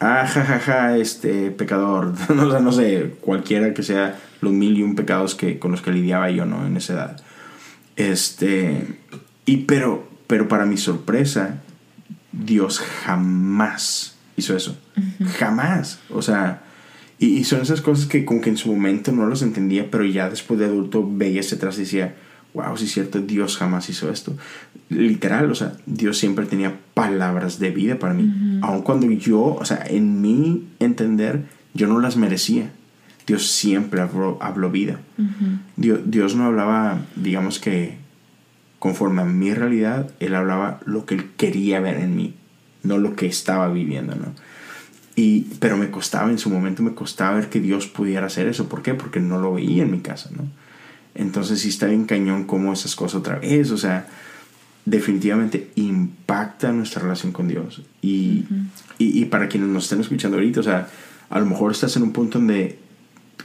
[0.00, 4.94] ah, jajaja, este pecador, o sea, no sé, cualquiera que sea los mil y un
[4.94, 6.66] pecados que, con los que lidiaba yo, ¿no?
[6.66, 7.22] En esa edad.
[7.96, 8.98] Este,
[9.46, 11.62] y pero, pero para mi sorpresa,
[12.32, 14.76] Dios jamás hizo eso.
[15.38, 16.00] Jamás.
[16.10, 16.63] O sea,
[17.24, 20.04] y, y, son esas cosas que como que en su momento no los entendía, pero
[20.04, 22.14] ya después de adulto veía hacia atrás y decía,
[22.54, 24.36] wow, sí es cierto, Dios jamás hizo esto.
[24.88, 28.60] Literal, o sea, Dios siempre tenía palabras de vida para mí.
[28.62, 32.70] Aun cuando yo, o sea, en mi entender, yo no las merecía.
[33.26, 35.00] Dios siempre habló, habló vida.
[35.76, 37.96] Dios, Dios no hablaba, digamos que,
[38.78, 42.34] conforme a mi realidad, Él hablaba lo que Él quería ver en mí,
[42.82, 44.26] no lo que estaba viviendo, ¿no?
[45.16, 48.68] Y, pero me costaba, en su momento me costaba ver que Dios pudiera hacer eso.
[48.68, 48.94] ¿Por qué?
[48.94, 50.48] Porque no lo veía en mi casa, ¿no?
[51.14, 54.08] Entonces sí está bien cañón como esas cosas otra vez, o sea,
[54.84, 57.82] definitivamente impacta nuestra relación con Dios.
[58.02, 58.44] Y,
[58.98, 60.88] y, para quienes nos estén escuchando ahorita, o sea,
[61.30, 62.78] a lo mejor estás en un punto donde,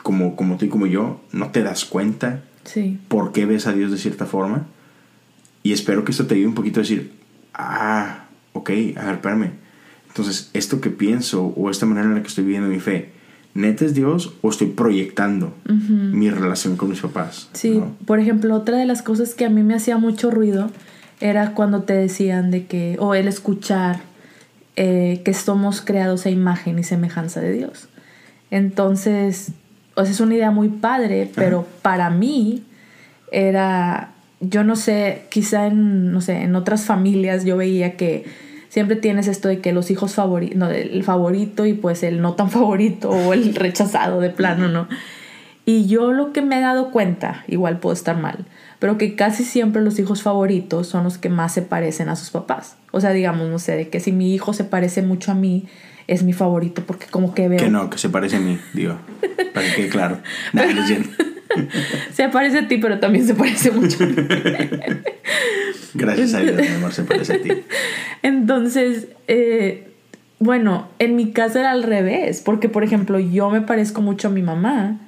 [0.02, 3.00] como, como tú y como yo, no te das cuenta sí.
[3.08, 4.66] por qué ves a Dios de cierta forma.
[5.62, 7.12] Y espero que esto te ayude un poquito a decir,
[7.54, 9.52] ah, ok, a ver, espérame.
[10.10, 13.10] Entonces, esto que pienso o esta manera en la que estoy viviendo mi fe,
[13.54, 17.50] ¿neta es Dios o estoy proyectando mi relación con mis papás?
[17.54, 20.70] Sí, por ejemplo, otra de las cosas que a mí me hacía mucho ruido
[21.20, 24.02] era cuando te decían de que, o el escuchar
[24.76, 27.90] eh, que somos creados a imagen y semejanza de Dios.
[28.52, 29.52] Entonces,
[29.96, 32.64] o sea, es una idea muy padre, pero para mí
[33.32, 38.26] era, yo no sé, quizá en, no sé, en otras familias yo veía que
[38.70, 42.34] siempre tienes esto de que los hijos favoritos, no, el favorito y pues el no
[42.34, 44.88] tan favorito o el rechazado de plano, ¿no?
[45.66, 48.46] Y yo lo que me he dado cuenta, igual puedo estar mal,
[48.80, 52.32] pero que casi siempre los hijos favoritos son los que más se parecen a sus
[52.32, 52.76] papás.
[52.92, 55.68] O sea, digamos, no sé, de que si mi hijo se parece mucho a mí,
[56.08, 57.60] es mi favorito porque como que veo...
[57.60, 58.98] Que no, que se parece a mí, digo,
[59.54, 60.20] para que claro.
[62.14, 64.16] Se parece a ti, pero también se parece mucho a mí.
[65.94, 67.50] Gracias a Dios, mi amor, se parece a ti.
[68.24, 69.92] Entonces, eh,
[70.40, 74.32] bueno, en mi caso era al revés, porque por ejemplo yo me parezco mucho a
[74.32, 75.00] mi mamá.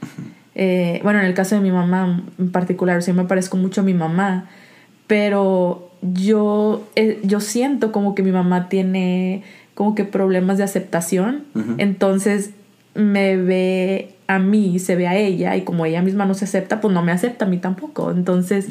[0.56, 3.84] Eh, bueno, en el caso de mi mamá en particular, sí me parezco mucho a
[3.84, 4.50] mi mamá,
[5.08, 11.46] pero yo, eh, yo siento como que mi mamá tiene como que problemas de aceptación,
[11.78, 12.52] entonces
[12.94, 16.82] me ve a mí, se ve a ella y como ella misma no se acepta,
[16.82, 18.12] pues no me acepta a mí tampoco.
[18.12, 18.67] Entonces,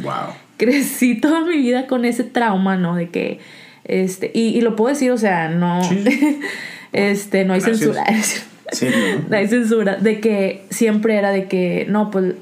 [0.60, 2.94] crecí toda mi vida con ese trauma, ¿no?
[2.94, 3.40] De que,
[3.84, 5.80] este, y, lo puedo decir, o sea, no,
[6.92, 8.04] este, no hay censura.
[9.28, 9.36] ¿no?
[9.36, 9.96] hay censura.
[9.96, 12.34] De que siempre era de que, no, pues,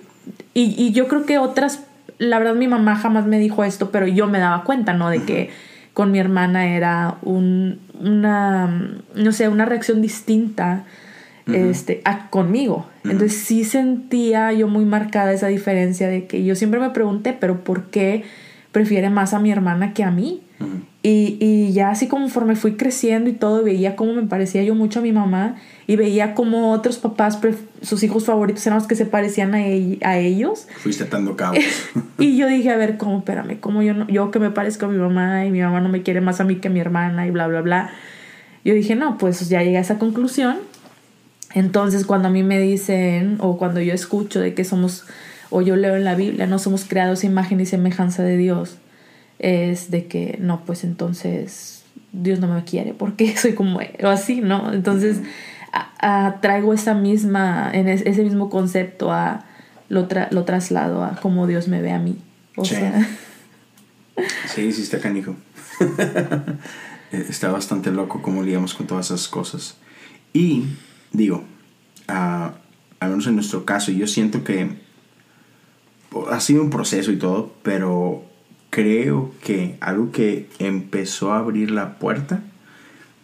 [0.53, 1.85] y, y, yo creo que otras,
[2.19, 5.09] la verdad mi mamá jamás me dijo esto, pero yo me daba cuenta, ¿no?
[5.09, 5.51] De que
[5.95, 8.67] con mi hermana era un, una,
[9.15, 10.85] no sé, una reacción distinta
[11.53, 12.87] este, a, conmigo.
[13.05, 17.65] Entonces sí sentía yo muy marcada esa diferencia de que yo siempre me pregunté, pero
[17.65, 18.25] ¿por qué
[18.73, 20.43] prefiere más a mi hermana que a mí?
[21.05, 24.99] y, y, ya así conforme fui creciendo y todo, veía cómo me parecía yo mucho
[24.99, 25.55] a mi mamá
[25.87, 27.39] y veía como otros papás,
[27.81, 30.67] sus hijos favoritos eran los que se parecían a, a ellos.
[30.79, 31.59] Fuiste atando cabos.
[32.19, 33.19] y yo dije, a ver, ¿cómo?
[33.19, 35.89] Espérame, ¿cómo yo, no, yo que me parezco a mi mamá y mi mamá no
[35.89, 37.91] me quiere más a mí que a mi hermana y bla, bla, bla?
[38.65, 40.59] Yo dije, no, pues ya llegué a esa conclusión
[41.55, 45.05] entonces, cuando a mí me dicen, o cuando yo escucho de que somos,
[45.51, 48.77] o yo leo en la Biblia, no somos creados imagen y semejanza de Dios,
[49.39, 54.41] es de que no, pues entonces Dios no me quiere porque soy como, o así,
[54.41, 54.73] ¿no?
[54.73, 55.21] Entonces,
[56.41, 59.45] traigo esa misma, en ese mismo concepto a,
[59.89, 62.19] lo, lo traslado a cómo Dios me ve a mí.
[62.57, 62.75] O sí.
[62.77, 63.09] sea.
[64.53, 65.37] Sí, sí, está canijo.
[67.13, 69.77] está bastante loco cómo liamos con todas esas cosas.
[70.33, 70.65] Y
[71.13, 71.45] digo,
[72.07, 72.55] al
[73.01, 74.71] menos en nuestro caso, yo siento que
[76.31, 78.25] ha sido un proceso y todo, pero
[78.71, 82.43] creo que algo que empezó a abrir la puerta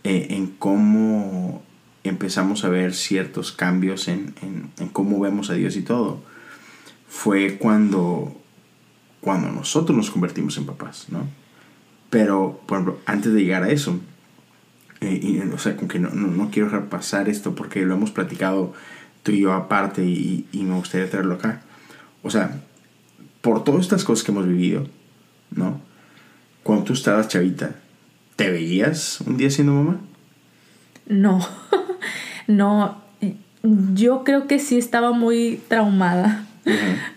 [0.04, 1.62] eh, en cómo
[2.04, 6.22] empezamos a ver ciertos cambios en, en, cómo vemos a Dios y todo,
[7.08, 8.36] fue cuando,
[9.20, 11.26] cuando nosotros nos convertimos en papás, ¿no?
[12.10, 13.98] Pero, por ejemplo, antes de llegar a eso,
[15.04, 18.10] eh, y, o sea, con que no, no, quiero dejar pasar esto porque lo hemos
[18.10, 18.72] platicado
[19.22, 21.62] tú y yo aparte y, y, me gustaría traerlo acá.
[22.22, 22.60] O sea,
[23.40, 24.86] por todas estas cosas que hemos vivido,
[25.50, 25.80] ¿no?
[26.62, 27.76] Cuando tú estabas chavita,
[28.36, 30.00] ¿te veías un día siendo mamá?
[31.06, 31.46] No,
[32.46, 33.02] no,
[33.94, 36.46] yo creo que sí estaba muy traumada,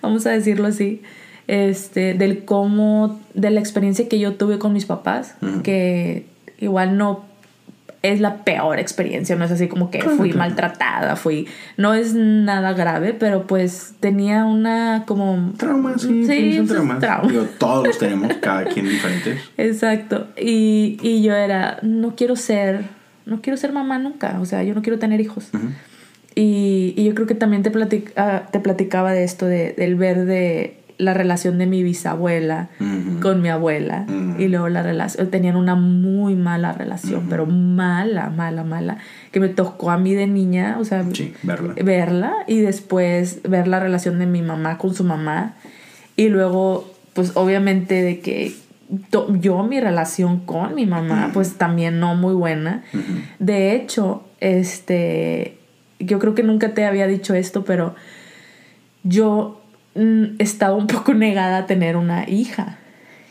[0.02, 1.02] vamos a decirlo así,
[1.48, 6.26] este, del cómo, de la experiencia que yo tuve con mis papás, que
[6.60, 7.26] igual no
[8.12, 12.74] es la peor experiencia, no es así como que fui maltratada, fui, no es nada
[12.74, 15.54] grave, pero pues tenía una como...
[15.58, 17.00] Trauma, sí, sí un trauma.
[17.58, 19.38] todos los tenemos, cada quien diferente.
[19.58, 22.84] Exacto, y, y, yo era, no quiero ser,
[23.26, 25.50] no quiero ser mamá nunca, o sea, yo no quiero tener hijos.
[26.36, 30.26] y, y, yo creo que también te, platica, te platicaba de esto, de, del ver
[30.26, 32.70] de la relación de mi bisabuela
[33.22, 34.06] con mi abuela
[34.40, 38.98] y luego la relación tenían una muy mala relación pero mala mala mala
[39.32, 41.06] que me tocó a mí de niña o sea
[41.44, 41.74] verla.
[41.84, 45.54] verla y después ver la relación de mi mamá con su mamá
[46.16, 48.56] y luego pues obviamente de que
[49.40, 52.84] yo mi relación con mi mamá pues también no muy buena.
[53.38, 55.58] De hecho este
[56.00, 57.96] yo creo que nunca te había dicho esto pero
[59.04, 59.62] yo
[60.40, 62.78] estaba un poco negada a tener una hija.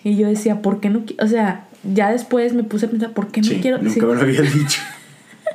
[0.04, 1.04] Y yo decía, ¿por qué no?
[1.20, 3.78] O sea, ya después me puse a pensar, ¿por qué no quiero?
[3.78, 4.80] Nunca me lo había dicho.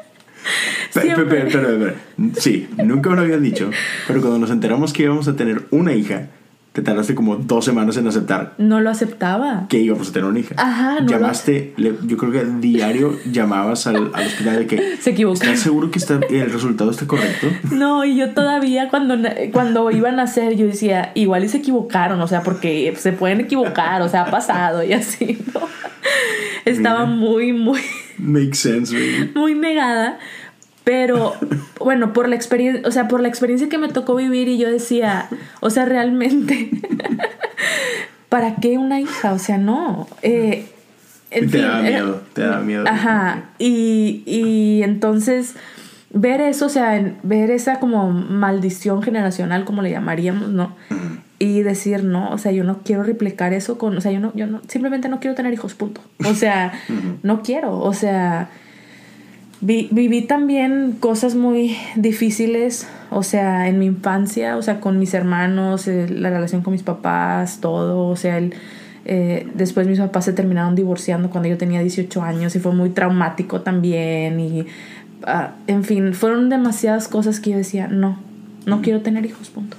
[0.94, 1.94] pero, pero,
[2.38, 3.70] sí, nunca me lo había dicho.
[4.08, 6.28] Pero cuando nos enteramos que íbamos a tener una hija,
[6.74, 8.54] te tardaste como dos semanas en aceptar.
[8.58, 9.66] No lo aceptaba.
[9.68, 10.56] Que íbamos a tener una hija.
[10.58, 14.98] Ajá, no Llamaste, yo creo que diario llamabas al, al, hospital de que.
[14.98, 15.44] Se equivocó.
[15.44, 17.48] ¿Estás seguro que está, el resultado está correcto?
[17.72, 19.18] No, y yo todavía cuando,
[19.52, 23.42] cuando iban a hacer, yo decía, igual y se equivocaron, o sea, porque se pueden
[23.42, 25.62] equivocar, o sea, ha pasado y así, ¿no?
[26.66, 27.82] Estaba muy, muy.
[28.18, 29.32] Makes sense, baby.
[29.36, 30.20] Muy negada.
[30.84, 31.36] Pero
[31.80, 34.70] bueno, por la experiencia, o sea, por la experiencia que me tocó vivir y yo
[34.70, 36.72] decía, o sea, realmente,
[38.30, 39.34] ¿para qué una hija?
[39.34, 40.08] O sea, no.
[40.24, 40.66] Eh,
[41.30, 42.84] te da miedo, te da miedo.
[42.88, 45.56] Ajá, y, y entonces
[46.14, 50.76] ver eso, o sea, ver esa como maldición generacional, como le llamaríamos, ¿no?
[51.40, 54.34] Y decir, no, o sea, yo no quiero replicar eso con, o sea, yo no,
[54.36, 56.02] yo no, simplemente no quiero tener hijos, punto.
[56.26, 56.74] O sea,
[57.24, 58.50] no quiero, o sea,
[59.62, 65.88] viví también cosas muy difíciles, o sea, en mi infancia, o sea, con mis hermanos,
[65.88, 68.56] eh, la relación con mis papás, todo, o sea, el,
[69.06, 72.90] eh, después mis papás se terminaron divorciando cuando yo tenía 18 años y fue muy
[72.90, 74.66] traumático también y,
[75.24, 78.20] ah, en fin, fueron demasiadas cosas que yo decía, no,
[78.66, 79.78] no quiero tener hijos, punto.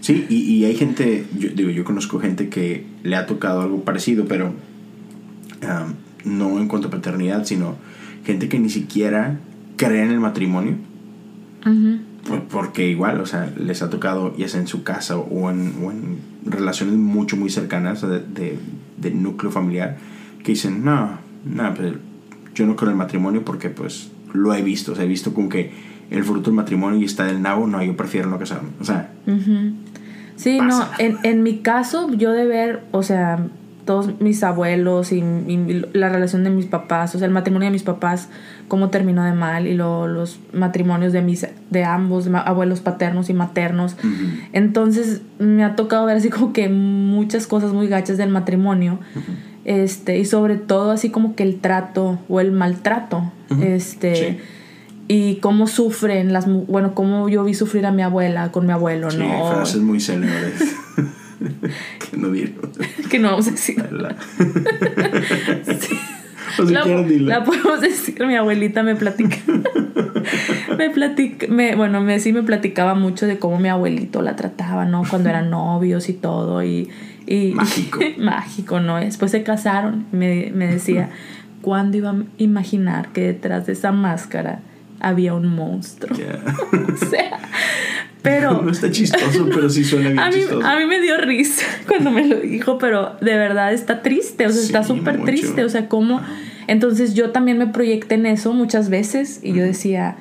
[0.00, 3.82] Sí, y, y hay gente, yo digo, yo conozco gente que le ha tocado algo
[3.82, 4.52] parecido, pero
[5.62, 5.86] ah,
[6.24, 7.76] no en cuanto a paternidad, sino
[8.28, 9.38] gente que ni siquiera
[9.78, 10.76] cree en el matrimonio.
[12.50, 16.96] porque igual, o sea, les ha tocado, ya sea en su casa o en, relaciones
[16.96, 18.58] mucho, muy cercanas de,
[18.98, 19.96] de, núcleo familiar,
[20.44, 21.94] que dicen, no, no, pues
[22.54, 25.32] yo no creo en el matrimonio porque pues lo he visto, o sea, he visto
[25.32, 25.72] como que
[26.10, 29.10] el fruto del matrimonio y está del nabo, no, yo prefiero no casarme, o sea.
[30.36, 33.48] Sí, no, en, en mi caso, yo de ver, o sea,
[33.88, 37.72] todos mis abuelos y, y la relación de mis papás, o sea, el matrimonio de
[37.72, 38.28] mis papás,
[38.68, 43.34] cómo terminó de mal, y lo- los matrimonios de, mis, de ambos, abuelos paternos y
[43.34, 43.96] maternos.
[44.52, 48.98] Entonces me ha tocado ver así como que muchas cosas muy gachas del matrimonio.
[49.64, 53.32] Este, y sobre todo así como que el trato o el maltrato.
[53.62, 54.14] Este.
[54.14, 54.38] Sí.
[55.10, 59.10] Y cómo sufren las bueno, cómo yo vi sufrir a mi abuela con mi abuelo,
[59.10, 59.50] Sí, ¿no?
[59.54, 60.60] frases muy célebres.
[62.10, 62.66] que no diremos.
[63.10, 63.84] Que no vamos a decir.
[63.92, 64.14] La-
[66.58, 67.26] O si la, quieres, dile.
[67.26, 69.36] la podemos decir, mi abuelita me platica.
[70.78, 74.84] me platica, me, bueno, me, sí me platicaba mucho de cómo mi abuelito la trataba,
[74.86, 75.02] ¿no?
[75.08, 76.64] Cuando eran novios y todo.
[76.64, 76.88] Y,
[77.26, 78.00] y Mágico.
[78.18, 78.96] mágico, ¿no?
[78.96, 80.06] Después se casaron.
[80.10, 81.10] Me, me decía,
[81.60, 84.60] ¿cuándo iba a imaginar que detrás de esa máscara
[85.00, 86.16] había un monstruo?
[86.16, 87.38] O sea,
[88.28, 88.62] pero...
[88.68, 90.66] No está chistoso, pero sí suena bien A mí, chistoso.
[90.66, 94.50] a mí me dio risa cuando me lo dijo, pero de verdad está triste, o
[94.50, 96.20] sea, está súper triste, o sea, cómo...
[96.66, 100.16] Entonces yo también me proyecté en eso muchas veces y yo decía,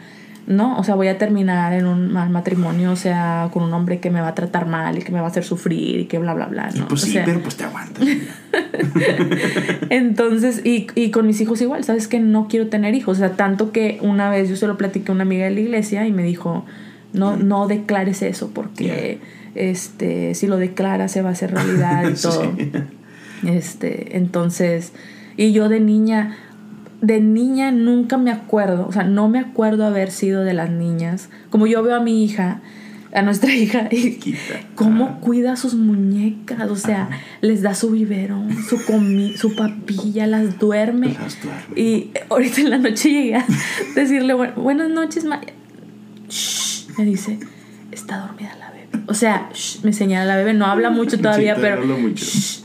[0.48, 4.00] no, o sea, voy a terminar en un mal matrimonio, o sea, con un hombre
[4.00, 6.20] que me va a tratar mal y que me va a hacer sufrir y que
[6.20, 6.88] bla, bla, bla, ¿no?
[6.88, 8.08] pues O sí, sea, pero pues te aguantas.
[9.90, 13.18] entonces, y, y con mis hijos igual, sabes que no quiero tener hijos.
[13.18, 15.60] O sea, tanto que una vez yo se lo platiqué a una amiga de la
[15.60, 16.66] iglesia y me dijo,
[17.14, 19.20] no, no declares eso porque
[19.56, 22.54] este, si lo declaras se va a hacer realidad y todo.
[22.58, 22.72] Sí.
[23.48, 24.94] Este, entonces,
[25.36, 26.36] y yo de niña,
[27.02, 31.30] de niña nunca me acuerdo, o sea, no me acuerdo haber sido de las niñas.
[31.50, 32.62] Como yo veo a mi hija,
[33.14, 34.20] a nuestra hija, y
[34.76, 35.18] cómo Ah.
[35.22, 37.10] cuida a sus muñecas, o sea,
[37.42, 41.14] les da su biberón, su comi su papilla, las duerme.
[41.14, 41.80] Las duerme.
[41.80, 43.46] Y ahorita en la noche llegué a
[43.96, 45.54] decirle, "Bu- buenas noches, María.
[46.30, 47.40] Shh, me dice,
[47.92, 48.88] está dormida la bebé.
[49.08, 51.86] O sea, shh, me señala la bebé, no habla mucho todavía, Sí, pero...
[51.86, 52.26] mucho.
[52.26, 52.60] shh,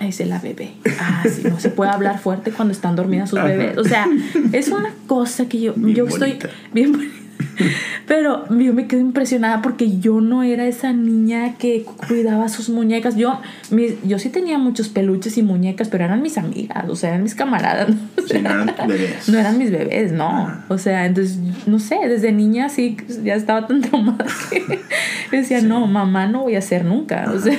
[0.00, 0.72] me dice la bebé.
[1.00, 3.48] Ah, sí, no se puede hablar fuerte cuando están dormidas sus Ajá.
[3.48, 3.78] bebés.
[3.78, 4.06] O sea,
[4.52, 6.38] es una cosa que yo, Bien yo estoy
[6.72, 7.12] bien.
[8.06, 13.16] Pero yo me quedo impresionada porque yo no era esa niña que cuidaba sus muñecas.
[13.16, 17.10] Yo, mis- yo sí tenía muchos peluches y muñecas, pero eran mis amigas, o sea,
[17.10, 17.88] eran mis camaradas.
[17.88, 17.96] ¿no?
[18.16, 19.28] O Sí, sea, no eran bebés.
[19.28, 20.28] no eran mis bebés, no.
[20.28, 20.64] Ah.
[20.68, 25.86] O sea, entonces, no sé, desde niña sí ya estaba tan traumada que decía, no,
[25.86, 27.30] mamá no voy a ser nunca.
[27.34, 27.56] O sea,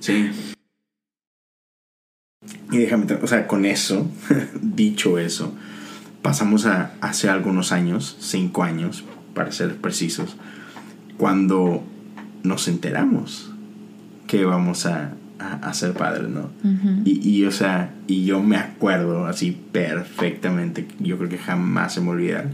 [0.00, 0.30] Sí.
[2.70, 4.10] Y déjame, o sea, con eso,
[4.62, 5.54] dicho eso,
[6.22, 9.04] pasamos a hace algunos años, cinco años,
[9.34, 10.36] para ser precisos,
[11.18, 11.82] cuando
[12.42, 13.50] nos enteramos
[14.26, 16.50] que vamos a, a, a ser padres, ¿no?
[16.64, 17.02] ujú.
[17.04, 22.00] Y, y, o sea, y yo me acuerdo así perfectamente, yo creo que jamás se
[22.00, 22.46] me olvida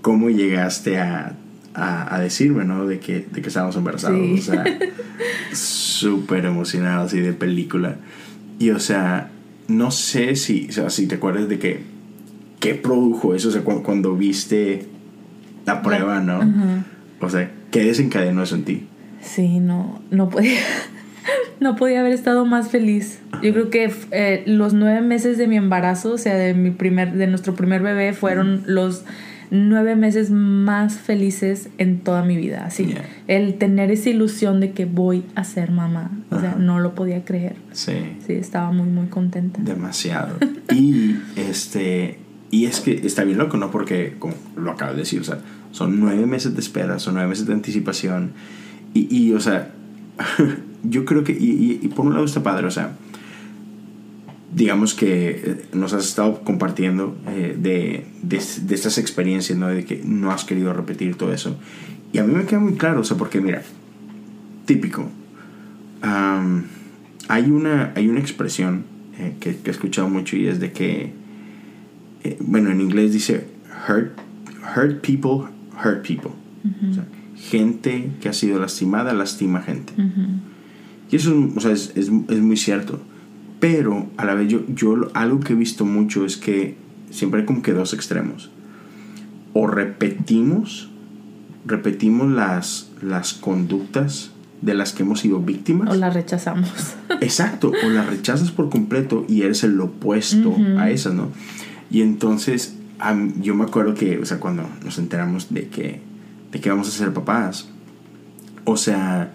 [0.00, 1.34] cómo llegaste a,
[1.74, 2.86] a, a decirme, ¿no?
[2.86, 4.18] De que, de que estábamos embarazados.
[4.18, 4.34] Sí.
[4.38, 4.64] O sea,
[5.52, 7.96] súper emocionado, así de película.
[8.58, 9.30] Y, o sea,
[9.68, 11.82] no sé si, o sea, si te acuerdas de que,
[12.62, 14.86] qué produjo eso, o sea, cu- cuando, viste
[15.66, 16.40] la prueba, ¿no?
[17.20, 18.86] O sea, ¿qué desencadenó eso en ti?
[19.20, 20.58] Sí, no, no podía,
[21.60, 23.20] no podía haber estado más feliz.
[23.42, 27.12] Yo creo que eh, los nueve meses de mi embarazo, o sea, de mi primer,
[27.14, 29.04] de nuestro primer bebé, fueron los
[29.54, 32.64] nueve meses más felices en toda mi vida.
[32.64, 33.04] Así, Yeah.
[33.28, 37.24] el tener esa ilusión de que voy a ser mamá, o sea, no lo podía
[37.24, 37.56] creer.
[37.72, 37.92] Sí.
[38.26, 39.60] Sí, estaba muy, muy contenta.
[39.62, 40.36] Demasiado.
[40.72, 42.18] Y este.
[42.52, 43.70] Y es que está bien loco, ¿no?
[43.72, 45.40] Porque, como lo acabo de decir, o sea,
[45.72, 48.32] son nueve meses de espera, son nueve meses de anticipación.
[48.94, 49.72] Y, y o sea,
[50.84, 51.32] yo creo que.
[51.32, 52.92] Y, y- y por un lado está padre, o sea,
[54.54, 59.68] digamos que eh, nos has estado compartiendo eh, de, de, de estas experiencias, ¿no?
[59.68, 61.56] De que no has querido repetir todo eso.
[62.12, 63.62] Y a mí me queda muy claro, o sea, porque mira,
[64.66, 65.08] típico.
[66.02, 66.64] Am,
[67.28, 68.84] hay, una, hay una expresión
[69.18, 71.12] eh, que, que he escuchado mucho y es de que,
[72.24, 73.46] eh, bueno, en inglés dice,
[73.88, 74.12] hurt,
[74.76, 75.48] hurt people,
[75.84, 76.30] hurt people.
[76.90, 77.04] O sea,
[77.36, 79.92] gente que ha sido lastimada, lastima gente.
[79.94, 80.26] Ujú.
[81.10, 83.00] Y eso o sea, es, es, es muy cierto.
[83.58, 86.76] Pero a la vez yo, yo algo que he visto mucho es que
[87.10, 88.50] siempre hay como que dos extremos.
[89.52, 90.88] O repetimos,
[91.66, 94.30] repetimos las, las conductas
[94.62, 95.90] de las que hemos sido víctimas.
[95.90, 96.70] O la rechazamos.
[97.20, 100.78] Exacto, o las rechazas por completo y eres el opuesto Ujú.
[100.78, 101.28] a esas, ¿no?
[101.92, 102.74] Y entonces
[103.40, 106.00] yo me acuerdo que, o sea, cuando nos enteramos de que,
[106.50, 107.68] de que vamos a ser papás,
[108.64, 109.32] o sea,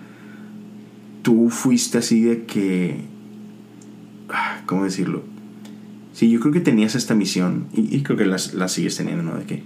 [1.21, 3.01] tú fuiste así de que,
[4.29, 5.23] ah, ¿cómo decirlo?
[6.13, 9.21] Sí, yo creo que tenías esta misión y, y creo que la, la sigues teniendo,
[9.21, 9.37] ¿no?
[9.37, 9.61] De que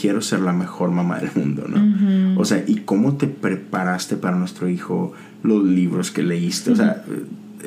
[0.00, 2.40] quiero ser la mejor mamá del mundo, ¿no?
[2.40, 5.12] O sea, ¿y cómo te preparaste para nuestro hijo?
[5.42, 7.04] Los libros que leíste, o sea,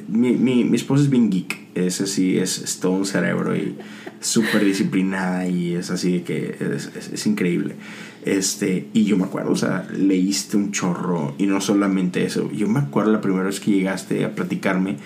[0.08, 1.60] mi, mi, mi esposa es bien geek.
[1.76, 3.76] Es así, es, es todo un cerebro y
[4.20, 7.76] súper disciplinada y es así que es, es, increíble.
[8.24, 12.52] Este, y yo me acuerdo, o sea, leíste un chorro y no solamente eso.
[12.52, 14.98] Yo me acuerdo la primera vez que llegaste a platicarme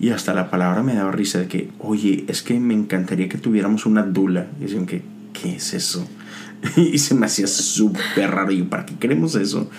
[0.00, 3.38] y hasta la palabra me daba risa de que, oye, es que me encantaría que
[3.38, 4.48] tuviéramos una dula.
[4.58, 5.02] Y decían que,
[5.32, 6.06] ¿qué es eso?
[6.76, 8.52] y se me hacía súper raro.
[8.52, 9.70] Y yo, ¿para qué queremos eso?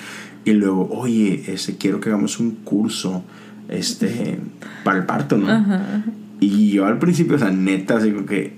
[0.45, 3.23] Y luego, oye, este, quiero que hagamos un curso
[3.69, 4.39] este,
[4.83, 5.49] para el parto, ¿no?
[5.49, 6.03] Ajá.
[6.39, 8.53] Y yo al principio, o sea, neta, digo que,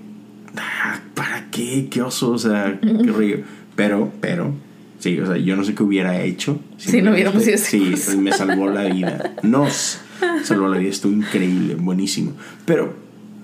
[0.56, 1.88] ah, ¿para qué?
[1.90, 2.32] ¿Qué oso?
[2.32, 3.38] O sea, qué río.
[3.76, 4.54] Pero, pero,
[4.98, 6.58] sí, o sea, yo no sé qué hubiera hecho.
[6.78, 9.34] Si no hubiéramos sido Sí, me salvó la vida.
[9.42, 10.00] Nos
[10.42, 12.32] salvó la vida, estuvo increíble, buenísimo.
[12.64, 12.94] Pero,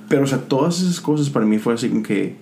[0.08, 2.36] pero, o sea, todas esas cosas para mí fue así como que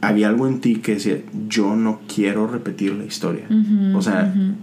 [0.00, 1.18] había algo en ti que decía,
[1.48, 3.46] yo no quiero repetir la historia.
[3.48, 4.54] Uh -huh, o sea, uh -huh.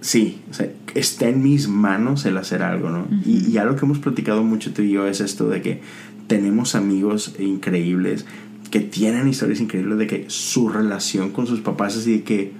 [0.00, 3.00] Sí, o sea, está en mis manos el hacer algo, ¿no?
[3.00, 3.22] Uh -huh.
[3.26, 5.80] y, y, algo que hemos platicado mucho tú y yo es esto de que
[6.26, 8.26] tenemos amigos increíbles
[8.70, 12.52] que tienen historias increíbles de que su relación con sus papás es así de que,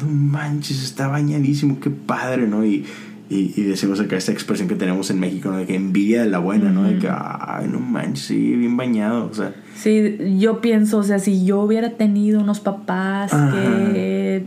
[0.00, 2.64] no manches, está bañadísimo, qué padre, ¿no?
[2.64, 2.84] Y,
[3.30, 5.58] y, y, decimos acá esta expresión que tenemos en México, ¿no?
[5.58, 6.84] De que envidia de la buena, ¿no?
[6.84, 9.54] De que, ay, no manches, sí, bien bañado, o sea.
[9.74, 13.52] Sí, yo pienso, o sea, si yo hubiera tenido unos papás Ajá.
[13.52, 14.46] que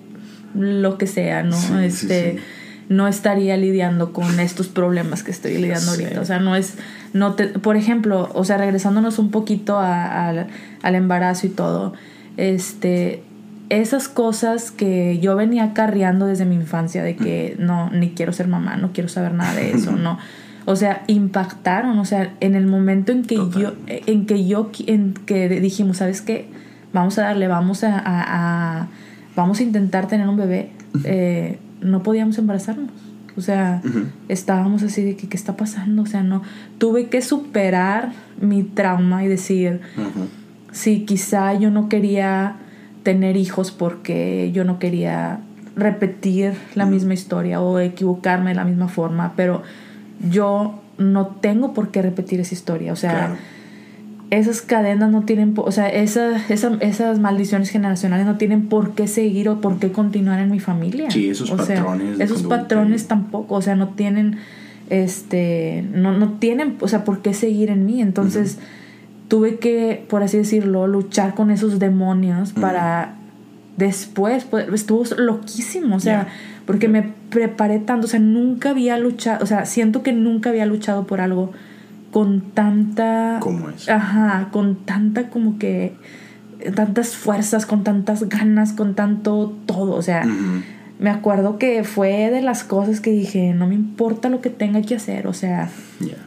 [0.55, 1.55] lo que sea, ¿no?
[1.55, 2.43] Sí, este, sí, sí.
[2.89, 6.21] no estaría lidiando con estos problemas que estoy lidiando ahorita.
[6.21, 6.75] O sea, no es,
[7.13, 10.47] no te, por ejemplo, o sea, regresándonos un poquito a, a,
[10.81, 11.93] al embarazo y todo,
[12.37, 13.23] este,
[13.69, 18.47] esas cosas que yo venía acarreando desde mi infancia de que no, ni quiero ser
[18.47, 20.17] mamá, no quiero saber nada de eso, no.
[20.65, 23.61] O sea, impactaron, o sea, en el momento en que Total.
[23.61, 26.47] yo, en que yo, en que dijimos, ¿sabes qué?
[26.93, 28.87] Vamos a darle, vamos a, a, a
[29.39, 30.71] vamos a intentar tener un bebé,
[31.03, 32.91] eh, no podíamos embarazarnos.
[33.37, 34.05] O sea, uh -huh.
[34.27, 36.01] estábamos así de que, ¿qué está pasando?
[36.01, 36.41] O sea, no,
[36.77, 38.11] tuve que superar
[38.41, 40.27] mi trauma y decir, uh -huh.
[40.71, 42.57] sí, quizá yo no quería
[43.03, 45.39] tener hijos porque yo no quería
[45.75, 49.63] repetir la misma historia o equivocarme de la misma forma, pero
[50.29, 53.35] yo no tengo por qué repetir esa historia, o sea, claro.
[54.31, 59.07] Esas cadenas no tienen, o sea, esa, esa, esas maldiciones generacionales no tienen por qué
[59.07, 61.09] seguir o por qué continuar en mi familia.
[61.09, 62.17] Sí, esos o patrones.
[62.17, 64.37] Sea, esos patrones tampoco, o sea, no tienen,
[64.89, 68.57] este, no, no tienen, o sea, por qué seguir en mí, entonces...
[68.57, 68.79] Uh -huh
[69.29, 73.15] tuve que, por así decirlo, luchar con esos demonios para
[73.77, 76.33] después, pues, estuvo loquísimo, o sea, yeah.
[76.65, 80.65] porque me preparé tanto, o sea, nunca había luchado, o sea, siento que nunca había
[80.65, 81.51] luchado por algo
[82.11, 83.37] con tanta...
[83.41, 83.89] ¿Cómo es?
[83.89, 85.93] Ajá, con tanta como que,
[86.75, 90.25] tantas fuerzas, con tantas ganas, con tanto todo, o sea...
[90.99, 94.81] Me acuerdo que fue de las cosas que dije, no me importa lo que tenga
[94.81, 95.69] que hacer, o sea,
[96.01, 96.17] yeah.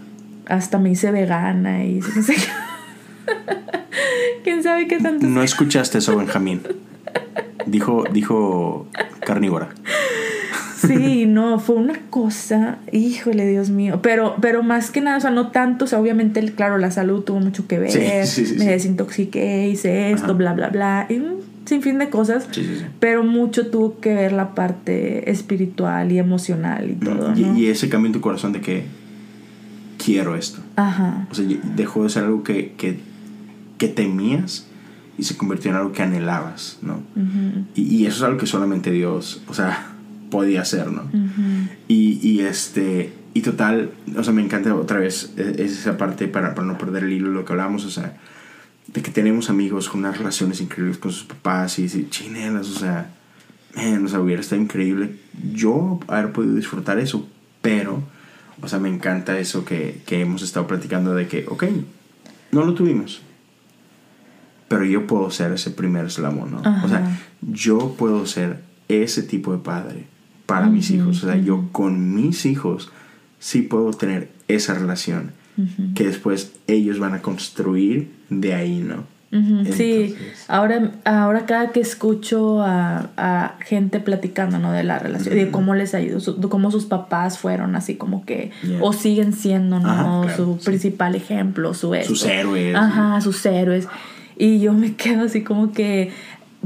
[0.47, 2.37] hasta me hice vegana y no sé
[4.43, 5.27] ¿Quién sabe qué tanto?
[5.27, 6.63] No escuchaste eso, Benjamín.
[7.67, 8.89] Dijo, dijo
[9.21, 9.69] carnívora.
[10.87, 14.01] Sí, no, fue una cosa, híjole, Dios mío.
[14.03, 17.23] Pero, pero más que nada, o sea, no tanto, o sea, obviamente, claro, la salud
[17.23, 17.91] tuvo mucho que ver.
[18.27, 20.35] Sí, sí, sí, me desintoxiqué, hice esto, Ajá.
[20.35, 21.07] bla, bla, bla.
[21.09, 22.49] Y un sinfín de cosas.
[23.01, 27.33] Pero mucho tuvo que ver la parte espiritual y emocional y todo.
[27.37, 27.59] Y, ¿no?
[27.59, 28.85] y ese cambio en tu corazón de que
[30.05, 30.61] quiero esto.
[30.77, 31.27] Ajá.
[31.31, 31.45] O sea,
[31.77, 32.99] dejó de ser algo que, que,
[33.79, 34.67] que temías
[35.19, 36.95] y se convirtió en algo que anhelabas, ¿no?
[37.15, 37.65] Uh -huh.
[37.75, 39.92] y, y, eso es algo que solamente Dios, o sea,
[40.33, 41.03] podía hacer, ¿no?
[41.03, 41.69] Uh -huh.
[41.89, 46.55] y, y, este, y total, o sea, me encanta otra vez e, esa parte para,
[46.55, 48.17] para no perder el hilo de lo que hablamos, o sea,
[48.87, 53.11] de que tenemos amigos con unas relaciones increíbles con sus papás y, chinelas, o sea,
[53.77, 55.17] man, o sea, hubiera estado increíble
[55.53, 57.29] yo haber podido disfrutar eso,
[57.61, 58.03] pero,
[58.63, 61.65] o sea, me encanta eso que, que hemos estado platicando de que, ok,
[62.53, 63.23] no lo tuvimos
[64.73, 66.61] pero yo puedo ser ese primer eslabón, ¿no?
[66.65, 66.87] Ajá.
[66.87, 70.07] O sea, yo puedo ser ese tipo de padre
[70.53, 71.25] para uh -huh, mis hijos.
[71.25, 72.91] O sea, yo con mis hijos
[73.39, 75.95] sí puedo tener esa relación uh -huh.
[75.95, 79.05] que después ellos van a construir de ahí, ¿no?
[79.35, 80.15] Entonces, sí,
[80.47, 84.73] ahora, ahora cada que escucho a, a, gente platicando ¿no?
[84.73, 88.27] de la relación, de cómo les ayudó, su, de cómo sus papás fueron así como
[88.27, 88.77] que, yeah.
[88.83, 89.91] o siguen siendo ¿no?
[89.91, 90.67] Ajá, claro, su sí.
[90.67, 92.15] principal ejemplo, su esto.
[92.15, 92.77] Sus héroes.
[92.77, 93.89] Ajá, sus héroes.
[94.37, 96.13] Y yo me quedo así como que,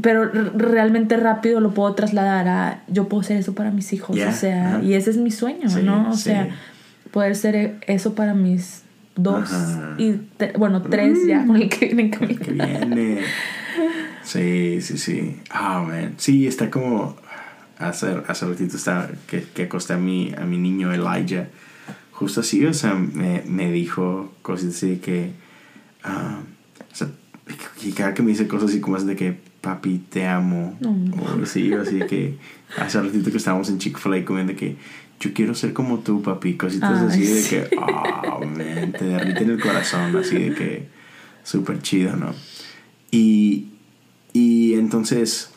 [0.00, 4.28] pero realmente rápido lo puedo trasladar a, yo puedo ser eso para mis hijos, yeah.
[4.28, 4.86] o sea, uh -huh.
[4.86, 6.10] y ese es mi sueño, sí, ¿no?
[6.10, 6.24] O sí.
[6.24, 6.48] sea,
[7.10, 8.82] poder ser eso para mis
[9.14, 9.94] dos Ajá.
[9.98, 10.20] y,
[10.58, 11.28] bueno, tres mm.
[11.28, 12.10] ya con el que viene
[12.50, 13.20] viene.
[14.22, 15.40] Sí, sí, sí.
[15.54, 16.14] Oh, man.
[16.16, 17.16] Sí, está como,
[17.78, 21.46] hace, hace ratito está, que, que acosté a mi, a mi niño Elijah
[22.16, 25.32] justo así, o sea, me, me dijo cosas así de que,
[26.02, 26.40] ah,
[26.90, 27.08] o sea,
[27.82, 31.44] y cada que me dice cosas así como es de que, papi, te amo, o
[31.44, 32.38] sí, así de que,
[32.78, 34.76] hace ratito que estábamos en Chick-fil-A comiendo que,
[35.18, 39.60] yo quiero ser como tú, papi, cositas así de que, oh, man, te derriten el
[39.60, 40.88] corazón, así de que,
[41.42, 42.32] súper chido, ¿no?
[43.10, 43.70] Y,
[44.32, 45.50] y entonces,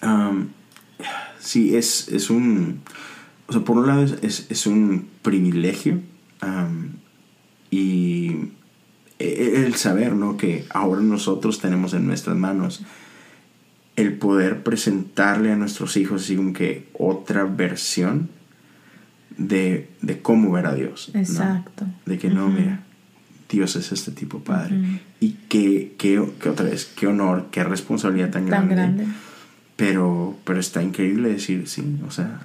[0.00, 0.46] um,
[1.40, 2.82] sí, es, es un,
[3.48, 6.00] o sea, por un lado es, es, un privilegio
[7.68, 8.36] y
[9.18, 10.36] e, el saber, ¿no?
[10.36, 12.82] Que ahora nosotros tenemos en nuestras manos
[13.98, 18.28] el poder presentarle a nuestros hijos así como que otra versión
[19.36, 21.10] de, de cómo ver a Dios.
[21.14, 21.84] Exacto.
[22.06, 22.84] De que no, mira,
[23.50, 25.00] Dios es este tipo padre.
[25.18, 29.04] Y que, que, otra vez, qué honor, qué responsabilidad tan, tan grande.
[29.74, 32.42] Pero, pero está increíble decir, sí, o sea,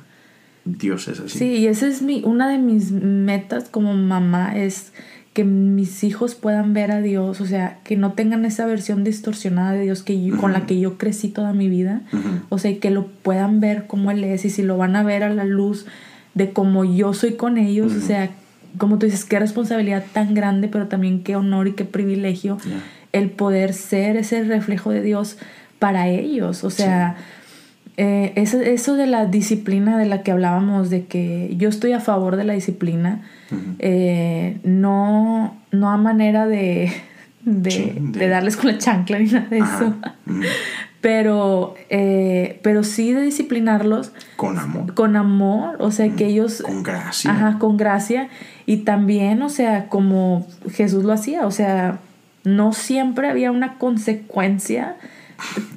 [0.66, 1.38] Dios es así.
[1.38, 4.92] Sí, y esa es mi, una de mis metas como mamá, es
[5.34, 9.72] que mis hijos puedan ver a Dios, o sea, que no tengan esa versión distorsionada
[9.72, 12.02] de Dios que con la que yo crecí toda mi vida,
[12.50, 15.24] o sea, que lo puedan ver como Él es y si lo van a ver
[15.24, 15.88] a la luz
[16.36, 18.30] de cómo yo soy con ellos, o sea,
[18.78, 22.60] como tú dices, qué responsabilidad tan grande, pero también qué honor y qué privilegio
[23.12, 25.38] el poder ser ese reflejo de Dios
[25.80, 27.16] para ellos, o sea...
[27.96, 32.38] Eh, eso, de la disciplina de la que hablábamos, de que yo estoy a favor
[32.38, 33.22] de la disciplina,
[33.78, 36.92] eh, no, no a manera de,
[37.46, 39.96] de, darles con la chancla ni nada de eso,
[41.02, 44.12] pero, eh, pero sí de disciplinarlos.
[44.38, 44.94] Con amor.
[44.96, 46.64] Con amor, o sea, que ellos...
[46.64, 47.30] Con gracia.
[47.30, 48.30] Ajá, con gracia.
[48.66, 52.00] Y también, o sea, como Jesús lo hacía, o sea,
[52.44, 54.96] no siempre había una consecuencia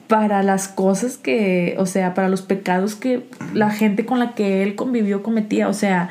[0.08, 4.62] para las cosas que, o sea, para los pecados que la gente con la que
[4.62, 5.68] él convivió cometía.
[5.68, 6.08] O sea,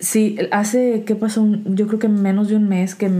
[0.00, 1.46] sí, hace, ¿qué pasó?
[1.64, 3.10] Yo creo que menos de un mes que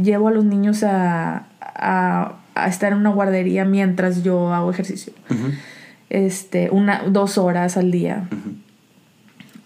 [0.00, 5.12] llevo a los niños a, a, estar en una guardería mientras yo hago ejercicio.
[6.10, 8.28] Este, una, dos horas al día.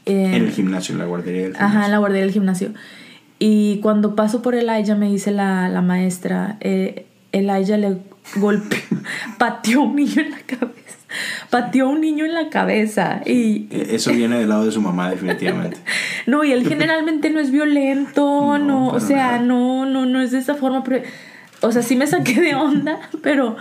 [0.04, 1.78] en el gimnasio, en la guardería del gimnasio.
[1.78, 2.74] Ajá, en la guardería del gimnasio.
[3.38, 7.98] Y cuando paso por el Aya me dice la, la maestra, eh, Aya le
[8.36, 8.80] golpeó,
[9.38, 10.82] pateó un niño en la cabeza.
[11.50, 13.20] Pateó un niño en la cabeza.
[13.26, 15.76] Y, e, Eso viene del lado de su mamá, definitivamente.
[16.26, 20.38] no, y él generalmente no es violento, no, o sea, no, no, no es de
[20.38, 20.82] esa forma.
[20.84, 21.02] Pero,
[21.60, 23.56] o sea, sí me saqué de onda, pero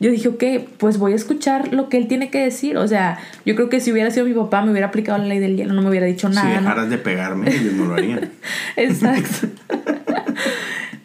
[0.00, 0.44] yo dije, ok,
[0.78, 2.76] pues voy a escuchar lo que él tiene que decir.
[2.78, 5.38] O sea, yo creo que si hubiera sido mi papá, me hubiera aplicado la ley
[5.38, 6.48] del hielo, no me hubiera dicho nada.
[6.48, 8.30] Si dejaras de pegarme, yo no lo haría.
[8.76, 9.48] Exacto.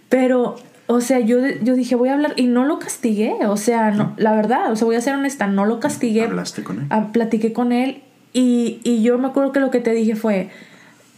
[0.10, 0.56] pero
[0.92, 3.36] o sea, yo, yo dije, voy a hablar y no lo castigué.
[3.46, 6.24] O sea, no, la verdad, o sea, voy a ser honesta, no lo castigué.
[6.24, 6.88] ¿Hablaste con él?
[6.90, 8.02] Ah, platiqué con él
[8.34, 10.50] y, y, yo me acuerdo que lo que te dije fue,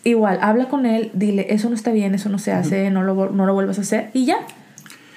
[0.03, 3.29] igual, habla con él, dile, eso no está bien, eso no se hace, no, lo,
[3.29, 4.39] no lo vuelvas a hacer y ya,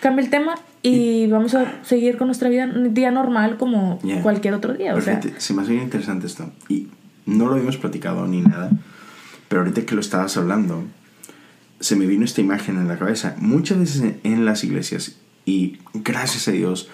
[0.00, 4.55] cambia el tema y, vamos a seguir con nuestra vida, un día normal como cualquier
[4.55, 4.94] otro día.
[4.94, 5.20] O sea.
[5.36, 6.86] se me hace bien interesante esto y
[7.26, 8.70] no lo habíamos platicado ni nada,
[9.48, 10.84] pero ahorita que lo estabas hablando
[11.85, 13.37] se me vino esta imagen en la cabeza.
[13.39, 16.89] Muchas veces en, las iglesias, y gracias a Dios,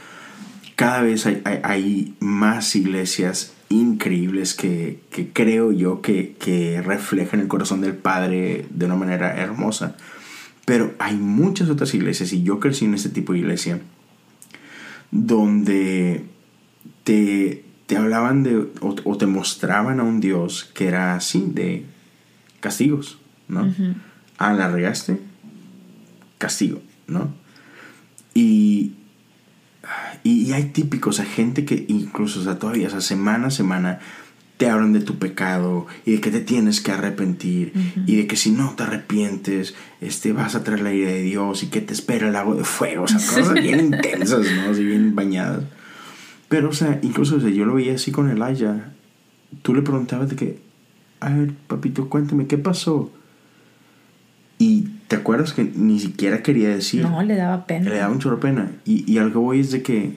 [0.75, 4.99] cada vez hay, más iglesias increíbles que,
[5.33, 9.97] creo yo que, que, reflejan el corazón del Padre de una manera hermosa.
[10.65, 13.79] Pero hay muchas otras iglesias, y yo crecí en este tipo de iglesia,
[15.13, 16.25] donde
[17.05, 21.85] te, te hablaban de, o, te mostraban a un Dios que era así, de
[22.59, 23.73] castigos, ¿no?
[24.41, 25.21] Ah, la regaste,
[26.39, 27.33] castigo, ¿no?
[28.35, 28.95] Y,
[30.25, 33.51] y, hay típicos, o sea, gente que incluso, o sea, todavía, o sea, semana a
[33.51, 34.01] semana
[34.57, 37.73] te hablan de tu pecado y de que te tienes que arrepentir
[38.07, 41.63] y de que si no te arrepientes, este, vas a traer la ira de Dios
[41.63, 44.71] y que te espera el agua de fuego, o sea, cosas bien intensas, ¿no?
[44.71, 45.65] Así bien bañadas.
[46.49, 48.93] Pero, o sea, incluso o sea, yo lo veía así con Elijah.
[49.63, 50.59] Tú le preguntabas de que,
[51.21, 53.11] a ver, papito, cuéntame, ¿qué pasó?
[54.61, 57.01] Y te acuerdas que ni siquiera quería decir.
[57.01, 57.89] No, le daba pena.
[57.89, 58.71] Le daba un chorro pena.
[58.85, 60.17] Y, y algo voy es de que,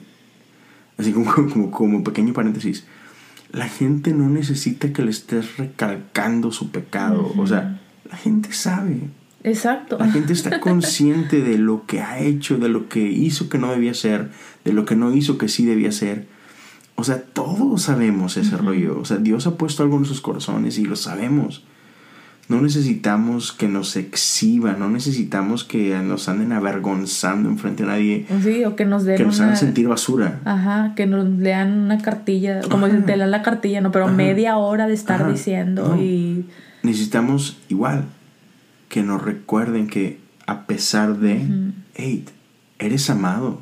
[0.98, 2.84] así como, como, como pequeño paréntesis,
[3.52, 7.32] la gente no necesita que le estés recalcando su pecado.
[7.38, 7.80] O sea,
[8.10, 9.08] la gente sabe.
[9.44, 9.96] Exacto.
[9.98, 13.72] La gente está consciente de lo que ha hecho, de lo que hizo que no
[13.72, 14.30] debía ser,
[14.66, 16.26] de lo que no hizo que sí debía ser.
[16.96, 18.98] O sea, todos sabemos ese rollo.
[19.00, 21.64] O sea, Dios ha puesto algo en sus corazones y lo sabemos.
[22.48, 28.26] No necesitamos que nos exhiban, no necesitamos que nos anden avergonzando enfrente a nadie.
[28.42, 30.40] Sí, o que nos den Que nos hagan sentir basura.
[30.44, 34.58] Ajá, que nos lean una cartilla, como dicen, te dan la cartilla, no, pero media
[34.58, 36.44] hora de estar diciendo y...
[36.82, 38.04] necesitamos igual
[38.88, 42.24] que nos recuerden que a pesar de, hey,
[42.78, 43.60] eres amado,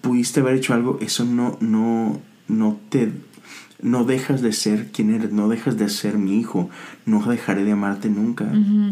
[0.00, 3.12] pudiste haber hecho algo, eso no, no, no te,
[3.80, 6.68] no dejas de ser quien eres, no dejas de ser mi hijo,
[7.06, 8.46] no dejaré de amarte nunca.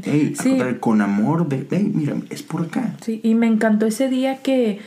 [0.04, 0.34] Hey,
[0.80, 2.94] con amor, de, hey, mira, es por acá.
[3.00, 4.80] Sí, y me encantó ese día que,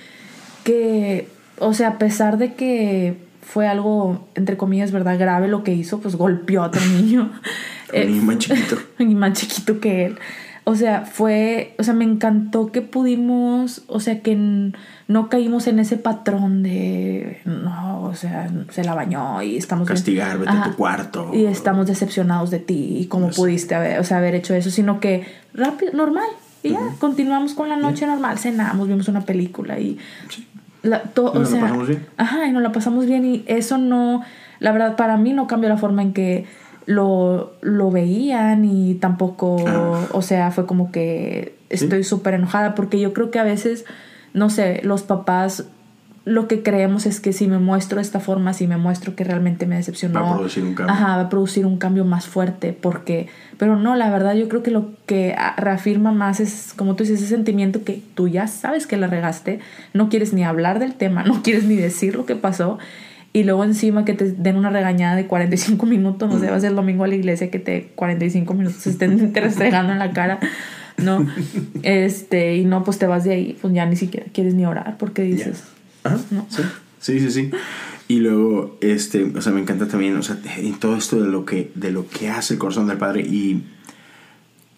[0.64, 1.28] que,
[1.58, 5.20] o sea, a pesar de que fue algo, entre comillas, ¿verdad?
[5.20, 7.32] Grave lo que hizo, pues golpeó a otro niño.
[7.94, 8.78] Un niño más chiquito.
[9.00, 10.20] y más chiquito que él.
[10.70, 14.38] O sea, fue, o sea, me encantó que pudimos, o sea, que
[15.08, 19.88] no caímos en ese patrón de, no, o sea, se la bañó y estamos...
[19.88, 21.32] Castigar, vete a tu cuarto.
[21.34, 25.00] Y estamos decepcionados de ti y cómo pudiste haber, o sea, haber hecho eso, sino
[25.00, 26.30] que rápido, normal.
[26.62, 29.98] Y ya, continuamos con la noche normal, cenamos, vimos una película y...
[30.30, 30.46] Sí.
[30.84, 32.06] La, o sea, pasamos bien.
[32.16, 34.22] Ajá, y nos la pasamos bien y eso no,
[34.60, 36.46] la verdad, para mí no cambió la forma en que
[36.90, 40.08] lo, lo veían y tampoco, ah.
[40.12, 43.86] o sea, fue como que estoy súper enojada porque yo creo que a veces,
[44.34, 45.66] no sé, los papás
[46.26, 49.24] lo que creemos es que si me muestro de esta forma, si me muestro que
[49.24, 50.96] realmente me decepcionó, va a producir un cambio.
[50.96, 53.28] Ajá, va a producir un cambio más fuerte, porque,
[53.60, 57.20] pero no, la verdad yo creo que lo que reafirma más es, como tú dices,
[57.20, 59.60] ese sentimiento que tú ya sabes que la regaste,
[59.94, 62.80] no quieres ni hablar del tema, no quieres ni decir lo que pasó,
[63.32, 66.60] y luego encima que te den una regañada de 45 minutos, no sé, va a
[66.60, 70.12] ser el domingo a la iglesia que te 45 minutos estén te restregando en la
[70.12, 70.40] cara,
[70.98, 71.28] ¿no?
[71.84, 74.98] Este, y no, pues te vas de ahí, pues ya ni siquiera quieres ni orar
[74.98, 75.64] porque dices,
[76.32, 76.48] ¿no?
[76.50, 76.64] Sí.
[77.00, 77.52] sí, sí, sí.
[78.08, 81.46] Y luego, este, o sea, me encanta también, o sea, en todo esto de lo
[81.46, 83.62] que, de lo que hace el corazón del Padre y,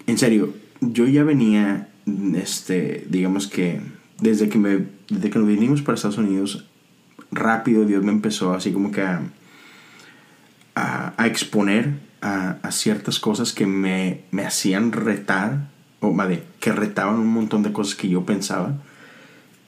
[0.06, 1.88] en serio, yo ya venía,
[2.36, 3.80] este, digamos que,
[4.20, 6.66] desde que me, desde que nos vinimos para Estados Unidos,
[7.32, 9.23] rápido Dios me empezó así como que a,
[11.25, 15.69] exponer a, ciertas cosas que me, me hacían retar,
[15.99, 16.29] o más
[16.59, 18.75] que retaban un montón de cosas que yo pensaba.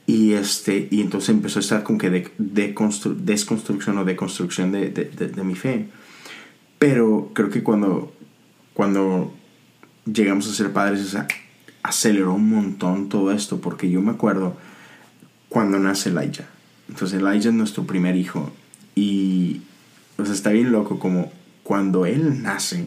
[0.06, 2.76] Y, este, y entonces empezó a estar como que de, de
[3.18, 5.88] desconstrucción o deconstrucción de, de, de, mi fe.
[6.78, 8.14] Pero creo que cuando,
[8.74, 9.34] cuando
[10.06, 11.16] llegamos a ser padres,
[11.84, 14.58] aceleró un montón todo esto, porque yo me acuerdo
[15.48, 16.50] cuando nace Elijah.
[16.94, 18.52] Entonces Elijah es nuestro primer hijo.
[18.94, 19.62] Y
[20.18, 21.32] o sea, está bien loco como
[21.64, 22.86] cuando él nace.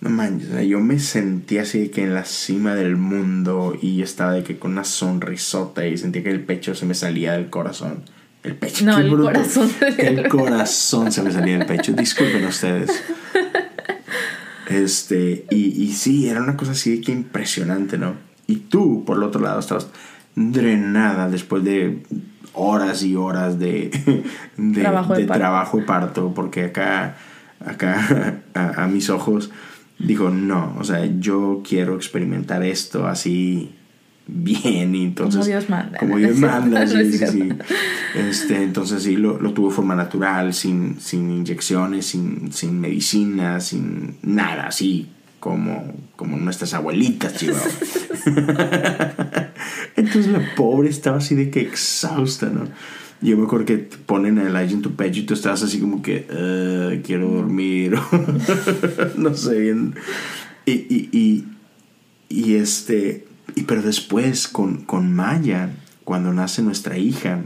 [0.00, 4.32] No manches, yo me sentía así de que en la cima del mundo y estaba
[4.32, 8.02] de que con una sonrisota y sentía que el pecho se me salía del corazón.
[8.42, 8.84] El pecho.
[8.84, 9.70] No, el corazón.
[9.96, 11.92] El corazón se me salía del pecho.
[11.92, 12.90] Disculpen ustedes.
[14.68, 18.14] Este, y, y sí, era una cosa así de que impresionante, ¿no?
[18.48, 19.86] Y tú, por el otro lado, estabas
[20.34, 22.02] drenada después de
[22.58, 23.90] horas y horas de,
[24.56, 27.16] de, trabajo, de, trabajo, y parto, porque acá,
[27.64, 29.50] acá a, mis ojos
[29.98, 33.74] dijo, no, o sea, yo quiero experimentar esto así
[34.26, 35.40] bien y entonces...
[35.40, 35.98] Como Dios manda.
[35.98, 37.48] Como Dios manda, sí, sí, sí.
[38.14, 43.60] Este, entonces sí, lo, lo, tuvo de forma natural, sin, sin inyecciones, sin, sin medicina,
[43.60, 45.08] sin nada, así
[45.40, 47.34] como, como nuestras abuelitas.
[50.08, 52.66] Entonces la pobre estaba así de que exhausta, ¿no?
[53.20, 55.80] Yo me acuerdo que te ponen el aire en tu pecho y tú estás así
[55.80, 57.98] como que, uh, quiero dormir,
[59.16, 59.94] no sé bien.
[60.64, 61.44] Y, y, y,
[62.28, 65.70] y, este, y pero después con, con Maya,
[66.04, 67.42] cuando nace nuestra hija,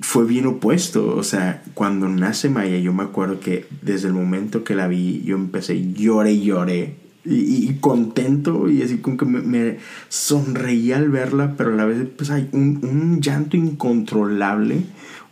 [0.00, 1.14] fue bien opuesto.
[1.16, 5.22] O sea, cuando nace Maya, yo me acuerdo que desde el momento que la vi,
[5.22, 11.54] yo empecé, lloré y lloré y, contento y así como que me, sonreía al verla,
[11.56, 14.82] pero a la vez pues hay un, un llanto incontrolable,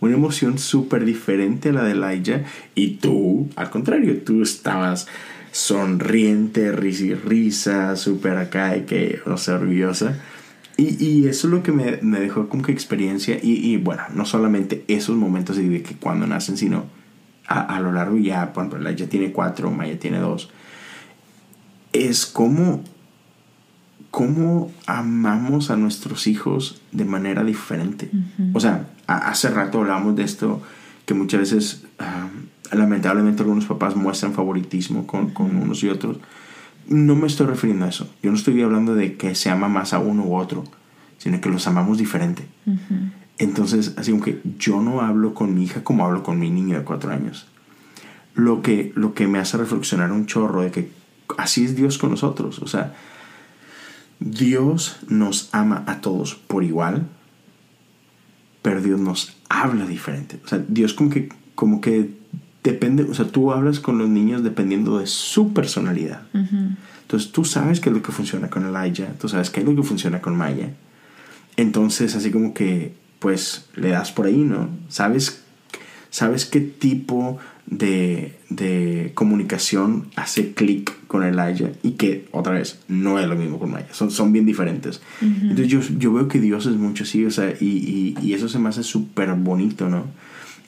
[0.00, 5.06] una emoción súper diferente a la de Elijah y tú, al contrario, tú estabas
[5.52, 10.18] sonriente, risa y risa, súper acá y que, no sé, orgullosa.
[10.76, 14.02] Y, y, eso es lo que me, me dejó como que experiencia y, y, bueno,
[14.12, 16.86] no solamente esos momentos de que cuando nacen, sino
[17.46, 20.50] a, a lo largo ya, por ejemplo, Elijah tiene cuatro, Maya tiene dos
[21.94, 22.82] es cómo,
[24.10, 28.10] cómo amamos a nuestros hijos de manera diferente.
[28.52, 30.60] O sea, hace rato hablábamos de esto,
[31.06, 32.28] que muchas veces, ah,
[32.72, 36.18] lamentablemente, algunos papás muestran favoritismo con, con, unos y otros.
[36.88, 38.12] No me estoy refiriendo a eso.
[38.22, 40.64] Yo no estoy hablando de que se ama más a uno u otro,
[41.18, 42.44] sino que los amamos diferente.
[43.38, 46.76] Entonces, así como que yo no hablo con mi hija como hablo con mi niño
[46.76, 47.46] de cuatro años.
[48.34, 50.90] Lo que, lo que me hace reflexionar un chorro de que
[51.38, 52.58] así es Dios con nosotros.
[52.60, 52.94] O sea,
[54.20, 57.06] Dios nos ama a todos por igual,
[58.62, 60.40] pero Dios nos habla diferente.
[60.44, 62.10] O sea, Dios como que, como que
[62.62, 66.22] depende, o sea, tú hablas con los niños dependiendo de su personalidad.
[67.02, 69.76] Entonces tú sabes qué es lo que funciona con Elijah, tú sabes qué es lo
[69.76, 70.70] que funciona con Maya.
[71.56, 74.68] Entonces, así como que, pues, le das por ahí, ¿no?
[74.88, 75.42] Sabes,
[76.10, 77.38] sabes qué tipo
[77.78, 83.58] de, de comunicación hace clic con Elijah y que, otra vez, no es lo mismo
[83.58, 85.00] con Maya, son, son bien diferentes.
[85.20, 88.48] Entonces yo, yo, veo que Dios es mucho así, o sea, y, y, y eso
[88.48, 90.04] se me hace súper bonito, ¿no?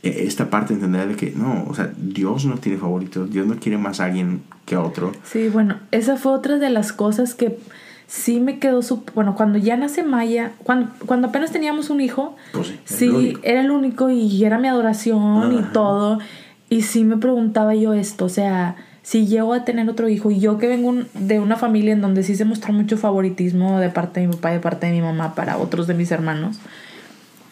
[0.02, 3.46] E, esta parte de entender de que no, o sea, Dios no tiene favoritos, Dios
[3.46, 5.12] no quiere más a alguien que a otro.
[5.24, 7.58] Sí, bueno, esa fue otra de las cosas que
[8.06, 8.80] sí me quedó
[9.14, 13.62] bueno cuando ya nace Maya cuando, cuando apenas teníamos un hijo pues sí, sí era
[13.62, 16.20] el único y era mi adoración y todo
[16.68, 20.40] y sí me preguntaba yo esto o sea si llego a tener otro hijo y
[20.40, 24.20] yo que vengo de una familia en donde sí se mostró mucho favoritismo de parte
[24.20, 26.58] de mi papá y de parte de mi mamá para otros de mis hermanos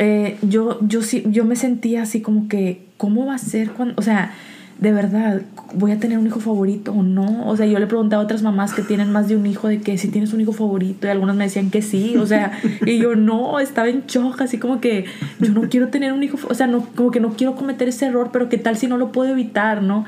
[0.01, 3.95] eh, yo yo sí yo me sentía así como que cómo va a ser cuando
[3.97, 4.35] o sea
[4.79, 5.43] de verdad,
[5.75, 7.47] voy a tener un hijo favorito o no.
[7.47, 9.81] O sea, yo le preguntaba a otras mamás que tienen más de un hijo de
[9.81, 12.17] que si tienes un hijo favorito y algunas me decían que sí.
[12.17, 12.53] O sea,
[12.85, 15.05] y yo no, estaba en shock, así como que
[15.39, 18.07] yo no quiero tener un hijo, o sea, no, como que no quiero cometer ese
[18.07, 20.05] error, pero qué tal si no lo puedo evitar, ¿no?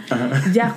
[0.53, 0.75] Ya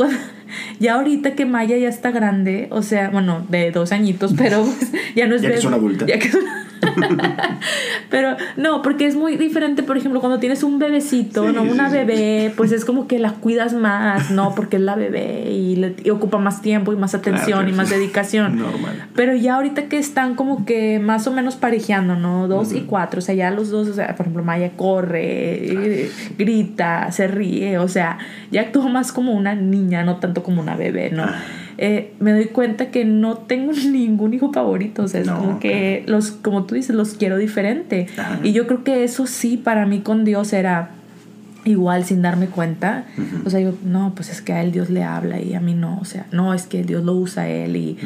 [0.79, 4.91] ya ahorita que Maya ya está grande, o sea, bueno, de dos añitos, pero pues,
[5.15, 5.41] ya no es...
[5.41, 6.05] ya que es una adulta.
[6.05, 6.68] Ya que es una
[8.09, 11.63] Pero no, porque es muy diferente, por ejemplo, cuando tienes un bebecito, ¿no?
[11.63, 14.55] Una bebé, pues es como que la cuidas más, ¿no?
[14.55, 18.57] Porque es la bebé y, le, ocupa más tiempo y más atención y más dedicación.
[18.57, 19.07] Normal.
[19.15, 22.47] Pero ya ahorita que están como que más o menos parejeando, ¿no?
[22.47, 27.11] Dos y cuatro, o sea, ya los dos, o sea, por ejemplo, Maya corre, grita,
[27.11, 28.17] se ríe, o sea,
[28.51, 31.23] ya actúa más como una niña, no tanto como una bebé, ¿no?
[31.23, 31.41] Ah.
[31.81, 35.03] Eh, me doy cuenta que no tengo ningún hijo favorito.
[35.03, 38.07] O sea, es como que los, como tú dices, los quiero diferente.
[38.43, 40.91] Y yo creo que eso sí, para mí con Dios era
[41.65, 43.05] igual sin darme cuenta.
[43.45, 45.73] O sea, yo, no, pues es que a él Dios le habla y a mí
[45.73, 45.99] no.
[45.99, 47.97] O sea, no, es que Dios lo usa a él y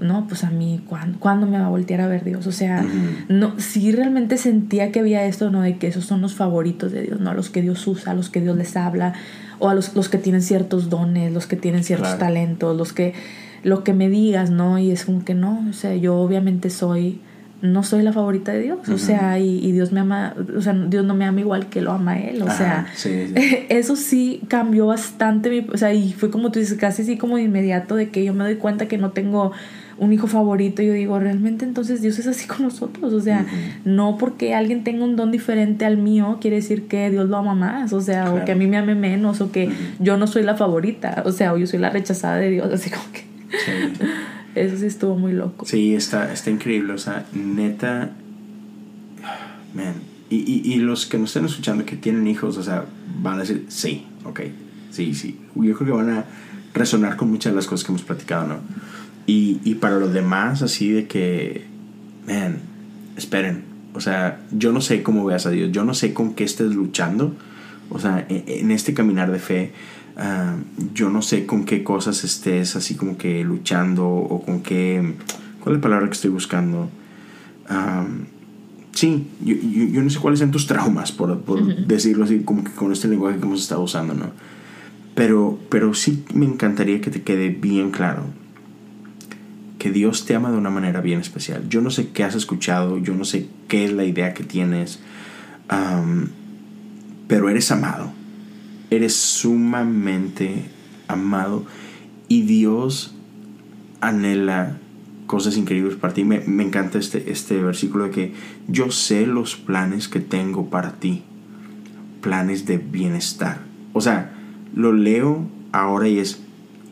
[0.00, 2.46] no, pues a mí, ¿cuándo, me va a voltear a ver Dios?
[2.46, 2.84] O sea,
[3.28, 5.62] no, sí realmente sentía que había esto, ¿no?
[5.62, 7.34] De que esos son los favoritos de Dios, ¿no?
[7.34, 9.14] Los que Dios usa, los que Dios les habla
[9.60, 13.14] o a los, los que tienen ciertos dones, los que tienen ciertos talentos, los que,
[13.62, 14.78] lo que me digas, ¿no?
[14.78, 17.20] Y es como que no, o sea, yo obviamente soy,
[17.62, 21.04] no soy la favorita de Dios, o sea, y, Dios me ama, o sea, Dios
[21.04, 22.86] no me ama igual que lo ama Él, o sea,
[23.68, 27.36] eso sí cambió bastante, mi, o sea, y fue como tú dices, casi así como
[27.36, 29.52] de inmediato de que yo me doy cuenta que no tengo
[29.98, 33.44] un hijo favorito, yo digo, realmente entonces Dios es así con nosotros, o sea,
[33.84, 37.54] no porque alguien tenga un don diferente al mío, quiere decir que Dios lo ama
[37.54, 40.42] más, o sea, o que a mí me ame menos, o que yo no soy
[40.44, 43.28] la favorita, o sea, o yo soy la rechazada de Dios, así como que...
[44.54, 45.64] Eso sí estuvo muy loco.
[45.66, 48.12] Sí, está, está increíble, o sea, neta,
[49.74, 49.94] man,
[50.28, 52.84] y, y, y los que nos estén escuchando que tienen hijos, o sea,
[53.22, 54.40] van a decir, sí, ok,
[54.90, 56.24] sí, sí, yo creo que van a
[56.74, 58.60] resonar con muchas de las cosas que hemos platicado, ¿no?
[59.26, 61.66] Y, y para los demás, así de que,
[62.26, 62.58] man,
[63.16, 63.64] esperen.
[63.92, 66.74] O sea, yo no sé cómo veas a Dios, yo no sé con qué estés
[66.74, 67.34] luchando.
[67.90, 69.72] O sea, en, en este caminar de fe,
[70.20, 75.14] uh, yo no sé con qué cosas estés así como que luchando o con qué...
[75.60, 76.88] ¿Cuál es la palabra que estoy buscando?
[77.68, 78.24] Um,
[78.92, 81.86] sí, yo, yo, yo, no sé cuáles son tus traumas, por, por uh -huh.
[81.86, 84.30] decirlo así, como que con este lenguaje que hemos estado usando, ¿no?
[85.14, 88.24] Pero, pero sí me encantaría que te quede bien claro
[89.80, 91.68] que Dios te ama de una manera bien especial.
[91.68, 95.00] Yo no sé qué has escuchado, yo no sé qué es la idea que tienes,
[95.72, 96.26] um,
[97.26, 98.12] pero eres amado.
[98.90, 100.64] Eres sumamente
[101.08, 101.64] amado
[102.28, 103.14] y Dios
[104.00, 104.78] anhela
[105.26, 106.24] cosas increíbles para ti.
[106.24, 108.34] Me, me encanta este, este versículo de que
[108.68, 111.22] yo sé los planes que tengo para ti,
[112.20, 113.60] planes de bienestar.
[113.92, 114.32] O sea,
[114.74, 116.42] lo leo ahora y es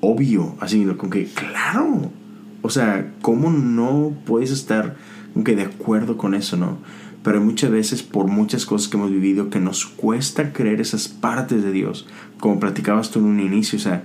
[0.01, 2.11] obvio, así como que, claro,
[2.63, 4.97] o sea, ¿cómo no puedes estar
[5.45, 6.79] que de acuerdo con eso, no?
[7.23, 11.62] Pero muchas veces por muchas cosas que hemos vivido que nos cuesta creer esas partes
[11.62, 12.07] de Dios,
[12.39, 14.05] como platicabas tú en un inicio, o sea,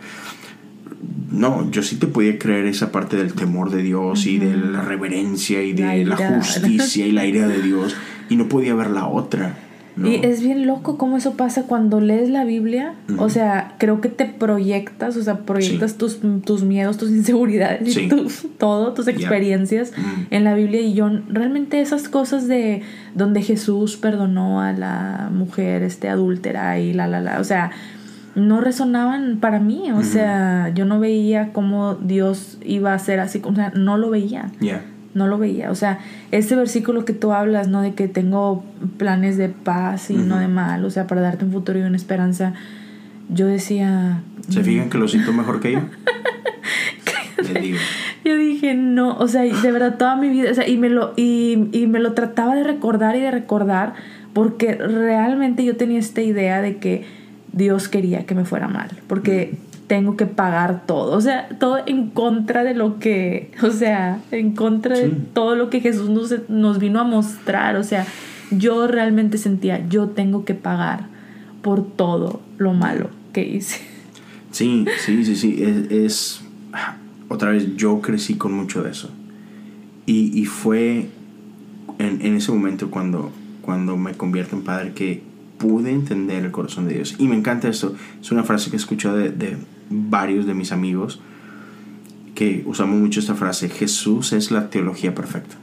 [1.32, 4.32] no, yo sí te podía creer esa parte del temor de Dios uh -huh.
[4.32, 7.96] y de la reverencia y de la, la justicia y la ira de Dios
[8.30, 9.58] y no podía ver la otra.
[9.96, 10.08] No.
[10.08, 12.96] Y es bien loco cómo eso pasa cuando lees la Biblia.
[13.10, 13.22] Uh -huh.
[13.22, 15.98] O sea, creo que te proyectas, o sea, proyectas sí.
[15.98, 18.08] tus, tus miedos, tus inseguridades, sí.
[18.08, 20.00] tus, todo, tus experiencias yeah.
[20.00, 20.28] uh -huh.
[20.32, 20.82] en la Biblia.
[20.82, 22.82] Y yo realmente esas cosas de
[23.16, 27.72] donde Jesús perdonó a la mujer este, adúltera y la, la, la, o sea,
[28.36, 29.92] no resonaban para mí.
[29.92, 30.04] O uh -huh.
[30.04, 34.52] sea, yo no veía cómo Dios iba a ser así, o sea, no lo veía.
[34.60, 34.84] Yeah
[35.14, 35.72] no lo veía.
[35.72, 36.00] O sea,
[36.32, 37.82] ese versículo que tú hablas, ¿no?
[37.82, 38.64] De que tengo
[38.98, 40.26] planes de paz y uh -huh.
[40.26, 42.54] no de mal, o sea, para darte un futuro y una esperanza.
[43.30, 44.22] yo decía...
[44.50, 45.80] ¿Se fijan que lo siento mejor que yo?
[47.54, 47.78] Le digo.
[48.26, 51.14] Yo dije, no, o sea, de verdad toda mi vida, o sea, y me lo,
[51.16, 53.94] y, y me lo trataba de recordar y de recordar,
[54.34, 57.06] porque realmente yo tenía esta idea de que
[57.52, 59.58] Dios quería que me fuera mal, porque
[59.94, 64.56] tengo que pagar todo, o sea, todo en contra de lo que, o sea, en
[64.56, 68.08] contra de todo lo que Jesús nos, nos vino a mostrar, o sea,
[68.50, 71.10] yo realmente sentía, yo tengo que pagar
[71.62, 73.82] por todo lo malo que hice.
[74.50, 76.42] Sí, sí, sí, sí, es,
[77.30, 79.12] otra vez, yo crecí con mucho de eso.
[80.08, 81.08] Y, y fue
[82.00, 83.32] en, en, ese momento cuando,
[83.62, 85.22] cuando me convierto en padre que
[85.60, 87.14] pude entender el corazón de Dios.
[87.20, 87.96] Y me encanta esto.
[88.20, 89.58] Es una frase que he escuchado de, de
[89.90, 91.20] varios de mis amigos
[92.36, 95.56] que usamos mucho esta frase, Jesús es la teología perfecta.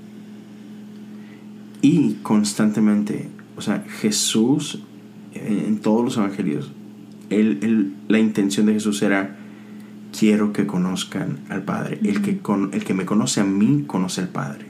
[1.83, 4.81] Y constantemente, o sea, Jesús
[5.35, 6.73] en todos los evangelios,
[8.09, 9.37] la intención de Jesús era,
[10.19, 12.01] quiero que conozcan al Padre.
[12.03, 14.67] El que, con, el que me conoce a mí, conoce al Padre.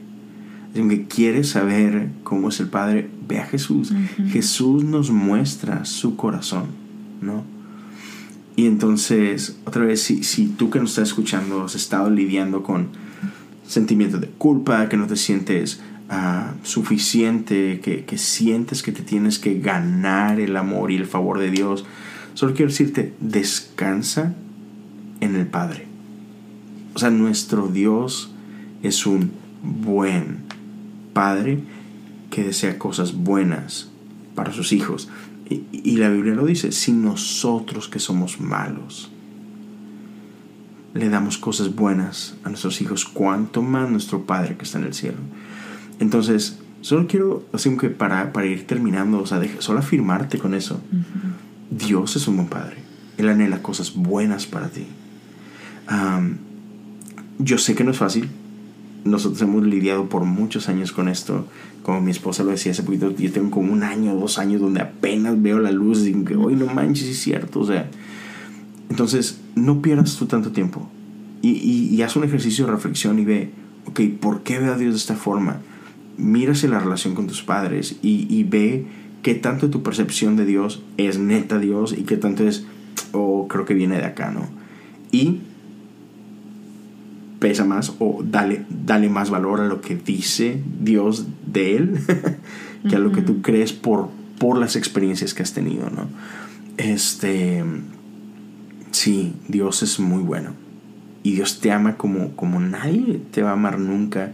[0.74, 3.92] El que quiere saber cómo es el Padre, ve a Jesús.
[4.28, 6.66] Jesús nos muestra su corazón,
[7.20, 7.44] ¿no?
[8.60, 12.88] Y entonces, otra vez, si, si tú que nos estás escuchando has estado lidiando con
[13.66, 15.80] sentimientos de culpa, que no te sientes
[16.10, 21.38] uh, suficiente, que, que, sientes que te tienes que ganar el amor y el favor
[21.38, 21.86] de Dios,
[22.34, 24.34] solo quiero decirte, descansa
[25.20, 25.86] en el Padre.
[26.92, 28.30] O sea, nuestro Dios
[28.82, 29.30] es un
[29.62, 30.40] buen
[31.14, 31.60] Padre
[32.28, 33.88] que desea cosas buenas
[34.34, 35.08] para sus hijos.
[35.50, 39.10] Y, la Biblia lo dice, si nosotros que somos malos
[40.94, 44.94] le damos cosas buenas a nuestros hijos, cuanto más nuestro Padre que está en el
[44.94, 45.18] cielo.
[45.98, 50.80] Entonces, solo quiero, así que para, para ir terminando, o sea, solo afirmarte con eso.
[51.70, 52.76] Dios es un buen Padre.
[53.18, 54.86] Él anhela cosas buenas para ti.
[57.38, 58.28] yo sé que no es fácil.
[59.04, 61.46] Nosotros hemos lidiado por muchos años con esto
[61.82, 64.80] como mi esposa lo decía hace poquito, yo tengo como un año, dos años donde
[64.80, 67.90] apenas veo la luz y hoy no manches, es cierto, o sea.
[68.90, 70.88] Entonces, no pierdas tú tanto tiempo
[71.42, 71.50] y,
[71.92, 73.50] y, haz un ejercicio de reflexión y ve,
[73.86, 75.60] ok, ¿por qué veo a Dios de esta forma?
[76.18, 78.86] Mírase la relación con tus padres y, y ve
[79.22, 82.66] qué tanto tu percepción de Dios es neta Dios y qué tanto es,
[83.12, 84.48] oh, creo que viene de acá, ¿no?
[85.12, 85.40] Y
[87.40, 91.98] pesa más o dale, dale más valor a lo que dice Dios de él
[92.88, 96.06] que a lo que tú crees por, por las experiencias que has tenido, ¿no?
[96.76, 97.64] Este,
[98.92, 100.52] sí, Dios es muy bueno
[101.22, 104.32] y Dios te ama como, como nadie te va a amar nunca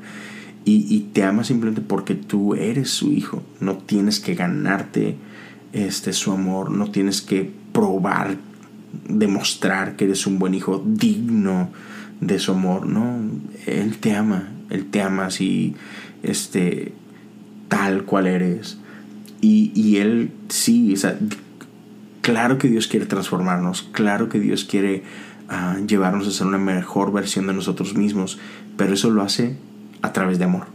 [0.64, 5.16] y, y te ama simplemente porque tú eres su hijo, no tienes que ganarte
[5.72, 8.36] este, su amor, no tienes que probar,
[9.08, 11.70] demostrar que eres un buen hijo digno
[12.20, 13.18] de su amor, ¿no?
[13.66, 15.74] Él te ama, Él te ama así,
[16.22, 16.92] este,
[17.68, 18.78] tal cual eres.
[19.40, 21.18] Y, y Él sí, o sea,
[22.26, 25.04] claro que Dios quiere transformarnos, claro que Dios quiere
[25.48, 28.40] ah, llevarnos a ser una mejor versión de nosotros mismos,
[28.76, 29.56] pero eso lo hace
[30.02, 30.66] a través de amor,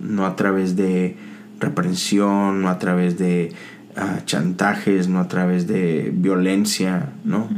[0.00, 1.16] no a través de
[1.60, 3.52] reprensión, no a través de
[3.96, 7.48] ah, chantajes, no a través de violencia, ¿no?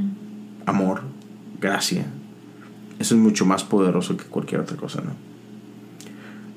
[0.67, 1.03] Amor,
[1.61, 2.07] gracia,
[2.99, 5.13] eso es mucho más poderoso que cualquier otra cosa, ¿no?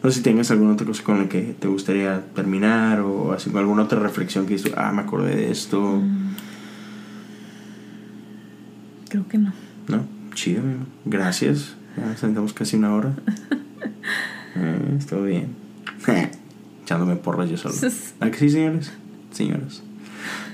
[0.04, 3.52] No sé si tengas alguna otra cosa con la que te gustaría terminar o así,
[3.56, 5.80] alguna otra reflexión que dices, ah, me acordé de esto.
[5.80, 6.36] Mm.
[9.10, 9.54] Creo que no.
[9.88, 10.64] No, chido,
[11.06, 11.76] gracias.
[11.98, 13.14] Ya sentamos casi una hora.
[14.56, 15.56] eh, estuvo bien.
[16.84, 17.76] Echándome porras yo solo.
[18.20, 18.92] ¿A que sí, señores?
[19.32, 19.84] Señoras.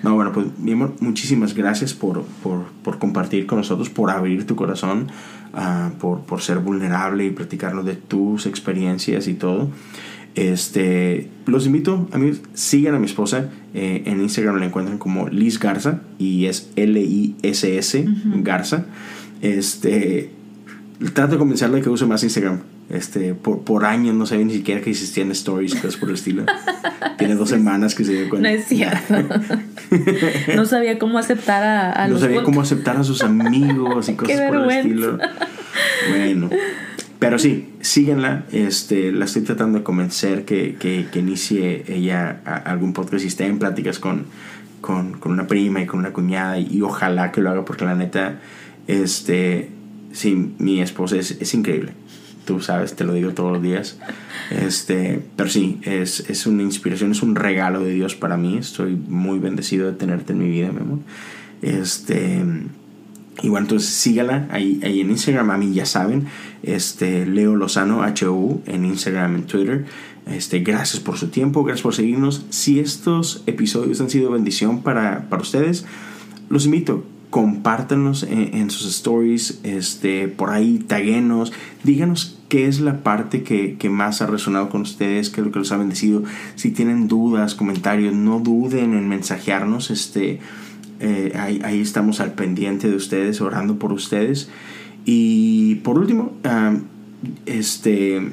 [0.03, 4.45] No, bueno, pues mi amor, muchísimas gracias por, por, por compartir con nosotros, por abrir
[4.45, 5.07] tu corazón,
[5.53, 9.69] uh, por, por ser vulnerable y platicarnos de tus experiencias y todo.
[10.37, 13.49] Este, los invito, amigos, sigan a mi esposa.
[13.73, 18.05] Eh, en Instagram la encuentran como Liz Garza y es L-I-S-S
[18.43, 18.85] Garza.
[19.41, 20.31] Este,
[21.13, 22.59] trato de convencerla de que use más Instagram.
[22.89, 26.45] Este, por, por años no sabía ni siquiera que existían stories, cosas por el estilo.
[27.17, 28.49] Tiene dos semanas que se dio cuenta.
[28.49, 29.15] No es cierto.
[30.55, 34.41] no sabía cómo aceptar a, a No sabía cómo aceptar a sus amigos y cosas
[34.47, 35.17] por el estilo.
[36.09, 36.49] Bueno.
[37.19, 38.45] Pero sí, síguenla.
[38.53, 43.47] Este, la estoy tratando de convencer que, que, que inicie ella algún podcast y esté
[43.47, 44.27] en pláticas con,
[44.79, 46.57] con, con, una prima y con una cuñada.
[46.57, 48.39] Y, ojalá que lo haga porque la neta,
[48.87, 49.71] este,
[50.13, 51.93] sí, mi esposa es, es increíble
[52.47, 53.99] tú sabes, te lo digo todos los días.
[54.49, 58.57] Este, pero sí, es, es una inspiración, es un regalo de Dios para mí.
[58.57, 60.99] Estoy muy bendecido de tenerte en mi vida, mi amor.
[61.61, 62.43] Este,
[63.43, 66.27] y bueno, entonces sígala ahí, ahí en Instagram, a mí ya saben,
[66.63, 69.85] este, Leo Lozano, HU, en Instagram, en Twitter.
[70.25, 72.45] Este, gracias por su tiempo, gracias por seguirnos.
[72.49, 75.85] Si estos episodios han sido bendición para, para ustedes,
[76.49, 81.51] los invito, compártanos en, sus stories, este, por ahí, taguenos,
[81.83, 85.51] díganos qué es la parte que, que, más ha resonado con ustedes, qué es lo
[85.51, 86.23] que los ha bendecido.
[86.55, 90.39] Si tienen dudas, comentarios, no duden en mensajearnos, este,
[90.99, 94.49] eh, ahí, estamos al pendiente de ustedes, orando por ustedes.
[95.05, 96.33] Y por último,
[97.45, 98.31] este,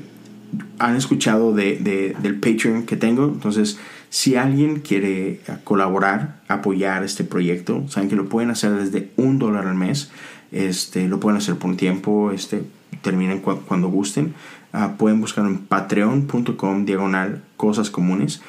[0.79, 3.79] han escuchado de, de, del Patreon que tengo, entonces
[4.15, 9.67] si alguien quiere colaborar, apoyar este proyecto, saben que lo pueden hacer desde un dólar
[9.67, 10.13] al mes.
[10.53, 12.63] Este, lo pueden hacer por un tiempo, este,
[13.05, 14.35] terminen cuando gusten.
[14.73, 18.43] Uh, pueden buscar en patreon.com diagonal cosas comunes.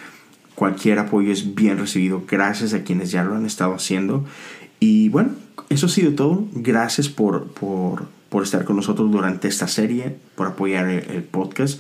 [0.56, 2.24] Cualquier apoyo es bien recibido.
[2.28, 4.26] Gracias a quienes ya lo han estado haciendo.
[4.80, 5.32] Y bueno,
[5.70, 6.48] eso ha sido todo.
[6.54, 11.80] Gracias por, por, por estar con nosotros durante esta serie, por apoyar el, podcast.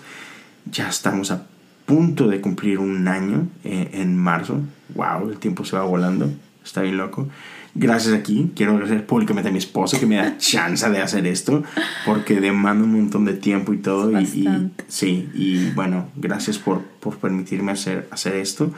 [0.69, 1.47] Ya estamos a
[1.85, 4.59] punto de cumplir un año eh, en marzo.
[4.93, 5.29] ¡Wow!
[5.29, 6.29] El tiempo se va volando.
[6.63, 7.29] Está bien loco.
[7.77, 8.51] Gracias aquí.
[8.55, 11.61] Quiero agradecer públicamente a mi esposo que me da chance de hacer esto
[12.05, 14.17] porque demanda un montón de tiempo y todo.
[14.19, 18.73] Y, sí, y bueno, gracias por, por permitirme hacer, hacer esto.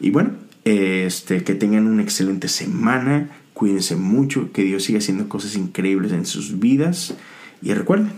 [0.00, 0.32] Y bueno,
[0.64, 3.30] este, que tengan una excelente semana.
[3.54, 4.50] Cuídense mucho.
[4.52, 7.14] Que Dios siga haciendo cosas increíbles en sus vidas.
[7.62, 8.10] Y recuerden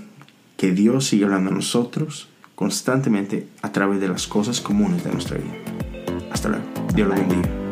[0.57, 5.37] que Dios sigue hablando a nosotros constantemente a través de las cosas comunes de nuestra
[5.37, 5.53] vida.
[6.33, 6.65] Hasta luego.
[6.95, 7.66] Dios lo bendiga.